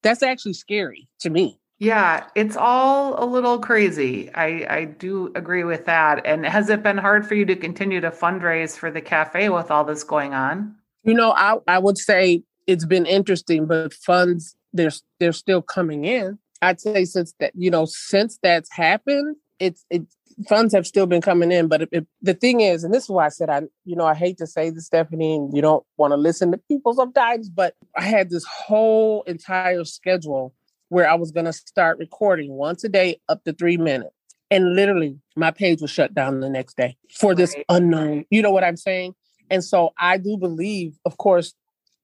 That's 0.03 0.23
actually 0.23 0.55
scary 0.55 1.09
to 1.21 1.31
me. 1.31 1.59
Yeah, 1.79 2.27
it's 2.35 2.59
all 2.59 3.23
a 3.23 3.25
little 3.25 3.59
crazy. 3.59 4.31
I, 4.35 4.67
I 4.69 4.85
do 4.85 5.33
agree 5.35 5.65
with 5.65 5.87
that. 5.87 6.25
And 6.27 6.45
has 6.45 6.69
it 6.69 6.83
been 6.83 6.99
hard 6.99 7.27
for 7.27 7.35
you 7.35 7.47
to 7.47 7.57
continue 7.57 8.03
to 8.03 8.11
fundraise 8.11 8.77
for 8.77 8.91
the 8.91 9.01
cafe 9.01 9.49
with 9.49 9.71
all 9.71 9.85
this 9.85 10.05
going 10.05 10.35
on? 10.35 10.75
You 11.05 11.15
know, 11.15 11.33
I, 11.33 11.57
I 11.67 11.79
would 11.79 11.97
say 11.97 12.43
it's 12.67 12.85
been 12.85 13.07
interesting, 13.07 13.65
but 13.65 13.95
funds 13.95 14.55
they're 14.73 14.93
they're 15.19 15.33
still 15.33 15.63
coming 15.63 16.05
in. 16.05 16.39
I'd 16.63 16.81
say 16.81 17.05
since 17.05 17.35
that 17.41 17.53
you 17.55 17.71
know 17.71 17.85
since 17.87 18.39
that's 18.43 18.71
happened, 18.73 19.37
it's 19.59 19.85
it 19.91 20.03
funds 20.49 20.73
have 20.75 20.87
still 20.87 21.07
been 21.07 21.21
coming 21.21 21.53
in. 21.53 21.69
But 21.69 21.83
it, 21.83 21.89
it, 21.93 22.07
the 22.23 22.35
thing 22.35 22.61
is, 22.61 22.85
and 22.85 22.93
this 22.95 23.05
is 23.05 23.11
why 23.11 23.27
I 23.27 23.31
said 23.31 23.51
I 23.51 23.63
you 23.85 23.97
know 23.97 24.07
I 24.07 24.15
hate 24.15 24.39
to 24.39 24.47
say 24.47 24.71
this, 24.71 24.87
Stephanie, 24.87 25.37
and 25.37 25.55
you 25.55 25.63
don't 25.63 25.85
want 25.97 26.13
to 26.13 26.17
listen 26.17 26.53
to 26.53 26.59
people 26.59 26.95
sometimes, 26.95 27.49
but 27.49 27.75
I 27.97 28.03
had 28.03 28.31
this 28.31 28.45
whole 28.45 29.23
entire 29.23 29.85
schedule 29.85 30.55
where 30.89 31.09
I 31.09 31.15
was 31.15 31.31
going 31.31 31.47
to 31.47 31.53
start 31.53 31.99
recording 31.99 32.53
once 32.53 32.83
a 32.85 32.89
day 32.89 33.21
up 33.29 33.45
to 33.45 33.53
three 33.53 33.77
minutes. 33.77 34.11
And 34.51 34.75
literally, 34.75 35.17
my 35.37 35.53
page 35.53 35.81
was 35.81 35.91
shut 35.91 36.13
down 36.13 36.41
the 36.41 36.51
next 36.51 36.77
day 36.77 36.97
for 37.15 37.35
this 37.35 37.55
unknown. 37.69 38.25
You 38.31 38.43
know 38.43 38.51
what 38.51 38.65
I'm 38.65 38.77
saying? 38.77 39.15
And 39.49 39.65
so 39.65 39.91
I 39.99 40.17
do 40.19 40.37
believe, 40.37 40.99
of 41.05 41.17
course, 41.17 41.55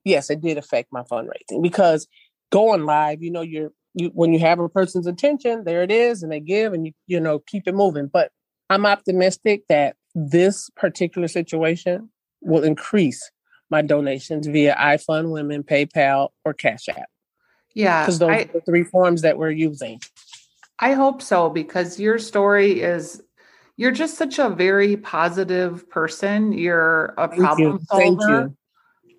yes, 0.05 0.31
it 0.31 0.40
did 0.40 0.57
affect 0.57 0.92
my 0.92 1.02
fundraising 1.02 1.62
because 1.62 2.07
going 2.50 2.85
live, 2.85 3.22
you 3.22 3.30
know, 3.30 3.42
you're 3.42 3.72
you 3.94 4.11
when 4.14 4.32
you 4.32 4.38
have 4.40 4.61
a 4.61 4.68
person's 4.68 5.06
attention, 5.06 5.64
there 5.64 5.82
it 5.82 5.90
is, 5.90 6.22
and 6.22 6.30
they 6.30 6.40
give 6.40 6.72
and 6.72 6.87
you, 6.87 6.92
you 7.06 7.18
know, 7.18 7.38
keep 7.38 7.66
it 7.66 7.74
moving. 7.74 8.09
But 8.12 8.30
I'm 8.70 8.87
optimistic 8.87 9.64
that 9.68 9.96
this 10.14 10.70
particular 10.76 11.28
situation 11.28 12.11
will 12.40 12.62
increase 12.62 13.30
my 13.70 13.82
donations 13.82 14.46
via 14.46 14.76
iFund 14.76 15.30
Women, 15.32 15.62
PayPal, 15.62 16.28
or 16.44 16.54
Cash 16.54 16.88
App. 16.88 17.09
Yeah. 17.74 18.02
Because 18.02 18.18
those 18.18 18.30
I, 18.30 18.38
are 18.38 18.44
the 18.44 18.61
three 18.61 18.85
forms 18.85 19.22
that 19.22 19.38
we're 19.38 19.50
using. 19.50 20.00
I 20.78 20.92
hope 20.92 21.22
so 21.22 21.48
because 21.50 21.98
your 21.98 22.18
story 22.18 22.80
is 22.80 23.22
you're 23.76 23.92
just 23.92 24.16
such 24.16 24.38
a 24.38 24.48
very 24.48 24.96
positive 24.96 25.88
person. 25.90 26.52
You're 26.52 27.14
a 27.18 27.28
Thank 27.28 27.40
problem 27.40 27.72
you. 27.72 27.87
solver. 27.90 28.52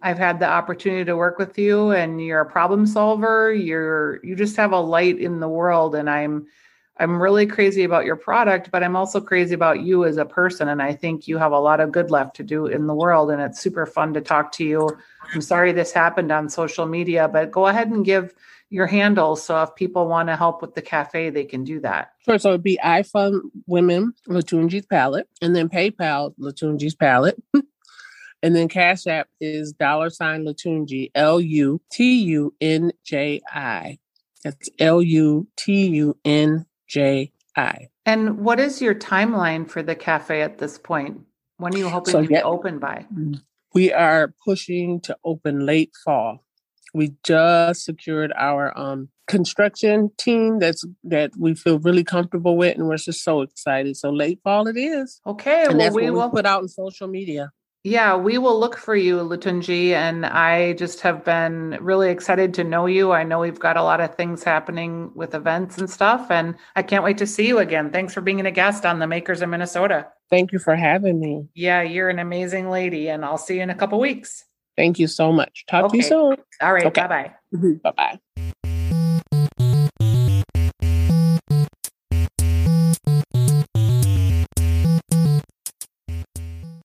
I've 0.01 0.17
had 0.17 0.39
the 0.39 0.47
opportunity 0.47 1.05
to 1.05 1.15
work 1.15 1.38
with 1.38 1.57
you 1.57 1.91
and 1.91 2.21
you're 2.21 2.41
a 2.41 2.49
problem 2.49 2.86
solver. 2.86 3.53
You're 3.53 4.23
you 4.23 4.36
just 4.36 4.55
have 4.57 4.71
a 4.71 4.79
light 4.79 5.19
in 5.19 5.39
the 5.39 5.49
world 5.49 5.95
and 5.95 6.10
I'm 6.10 6.47
I'm 6.99 7.21
really 7.21 7.45
crazy 7.45 7.83
about 7.83 8.05
your 8.05 8.15
product, 8.15 8.71
but 8.71 8.83
I'm 8.83 8.95
also 8.95 9.21
crazy 9.21 9.53
about 9.53 9.81
you 9.81 10.05
as 10.05 10.17
a 10.17 10.25
person 10.25 10.67
and 10.69 10.81
I 10.81 10.93
think 10.93 11.27
you 11.27 11.38
have 11.38 11.51
a 11.51 11.60
lot 11.60 11.79
of 11.79 11.91
good 11.91 12.10
left 12.10 12.36
to 12.38 12.43
do 12.43 12.65
in 12.65 12.88
the 12.88 12.95
world 12.95 13.31
and 13.31 13.41
it's 13.41 13.60
super 13.60 13.86
fun 13.86 14.13
to 14.15 14.21
talk 14.21 14.51
to 14.53 14.63
you. 14.63 14.89
I'm 15.33 15.41
sorry 15.41 15.71
this 15.71 15.91
happened 15.91 16.31
on 16.31 16.49
social 16.49 16.86
media, 16.86 17.27
but 17.27 17.51
go 17.51 17.67
ahead 17.67 17.89
and 17.89 18.05
give 18.05 18.33
your 18.69 18.88
handle 18.88 19.36
So 19.36 19.62
if 19.63 19.75
people 19.75 20.07
want 20.07 20.27
to 20.27 20.36
help 20.36 20.62
with 20.62 20.75
the 20.75 20.81
cafe, 20.81 21.29
they 21.29 21.45
can 21.45 21.63
do 21.63 21.79
that. 21.81 22.12
Sure. 22.25 22.38
So 22.38 22.49
it'd 22.49 22.63
be 22.63 22.79
iFund 22.83 23.41
Women 23.65 24.13
Lutunji's 24.27 24.86
Palate 24.86 25.27
and 25.41 25.55
then 25.55 25.69
PayPal 25.69 26.33
Lutunji's 26.38 26.95
Palate. 26.95 27.41
and 28.43 28.56
then 28.56 28.67
Cash 28.67 29.08
App 29.08 29.28
is 29.41 29.73
dollar 29.73 30.10
sign 30.10 30.45
Lutunji, 30.45 31.12
L 31.15 31.41
U 31.41 31.82
T 31.91 32.21
U 32.23 32.54
N 32.62 32.91
J 33.04 33.41
I. 33.52 33.97
That's 34.43 34.69
L 34.80 35.02
U 35.02 35.47
T 35.58 35.88
U 35.88 36.17
N 36.23 36.65
J 36.88 37.32
I. 37.56 37.89
And 38.06 38.39
what 38.39 38.60
is 38.60 38.82
your 38.82 38.95
timeline 38.95 39.69
for 39.69 39.82
the 39.84 39.95
cafe 39.95 40.41
at 40.41 40.60
this 40.60 40.78
point? 40.78 41.21
When 41.58 41.73
are 41.73 41.78
you 41.78 41.89
hoping 41.89 42.12
so, 42.12 42.21
to 42.21 42.28
be 42.28 42.38
open 42.38 42.80
by? 42.80 43.06
We 43.73 43.91
are 43.91 44.34
pushing 44.45 45.02
to 45.02 45.17
open 45.26 45.65
late 45.65 45.91
fall. 46.06 46.45
We 46.93 47.15
just 47.23 47.84
secured 47.84 48.32
our 48.38 48.78
um, 48.78 49.10
construction 49.28 50.12
team 50.17 50.60
that's 50.60 50.86
that 51.04 51.32
we 51.38 51.56
feel 51.56 51.80
really 51.80 52.04
comfortable 52.04 52.56
with, 52.56 52.78
and 52.78 52.88
we're 52.88 52.97
just 52.97 53.23
so 53.23 53.41
excited. 53.41 53.97
So 53.97 54.10
late 54.12 54.39
fall 54.43 54.67
it 54.67 54.78
is. 54.78 55.19
Okay, 55.26 55.65
and 55.65 55.69
well, 55.69 55.78
that's 55.80 55.95
we 55.95 56.10
will 56.12 56.30
put 56.30 56.45
out 56.45 56.62
in 56.62 56.69
social 56.69 57.08
media. 57.08 57.52
Yeah, 57.83 58.15
we 58.15 58.37
will 58.37 58.59
look 58.59 58.77
for 58.77 58.95
you, 58.95 59.17
Lutunji. 59.17 59.91
And 59.91 60.25
I 60.25 60.73
just 60.73 61.01
have 61.01 61.23
been 61.23 61.77
really 61.79 62.09
excited 62.09 62.53
to 62.55 62.63
know 62.63 62.85
you. 62.85 63.11
I 63.13 63.23
know 63.23 63.39
we've 63.39 63.59
got 63.59 63.77
a 63.77 63.83
lot 63.83 64.01
of 64.01 64.15
things 64.15 64.43
happening 64.43 65.11
with 65.15 65.33
events 65.33 65.77
and 65.77 65.89
stuff, 65.89 66.29
and 66.29 66.55
I 66.75 66.83
can't 66.83 67.03
wait 67.03 67.17
to 67.19 67.27
see 67.27 67.47
you 67.47 67.59
again. 67.59 67.91
Thanks 67.91 68.13
for 68.13 68.21
being 68.21 68.45
a 68.45 68.51
guest 68.51 68.85
on 68.85 68.99
the 68.99 69.07
Makers 69.07 69.41
of 69.41 69.49
Minnesota. 69.49 70.07
Thank 70.29 70.51
you 70.51 70.59
for 70.59 70.75
having 70.75 71.19
me. 71.19 71.47
Yeah, 71.53 71.81
you're 71.81 72.09
an 72.09 72.19
amazing 72.19 72.69
lady, 72.69 73.07
and 73.07 73.23
I'll 73.23 73.37
see 73.37 73.55
you 73.55 73.61
in 73.61 73.69
a 73.69 73.75
couple 73.75 73.99
weeks. 73.99 74.43
Thank 74.75 74.99
you 74.99 75.07
so 75.07 75.31
much. 75.31 75.65
Talk 75.67 75.85
okay. 75.85 75.91
to 75.91 75.97
you 75.97 76.03
soon. 76.03 76.35
All 76.61 76.73
right. 76.73 76.85
Okay. 76.85 77.01
Bye 77.01 77.07
bye. 77.07 77.79
Bye 77.83 77.91
bye. 77.95 78.19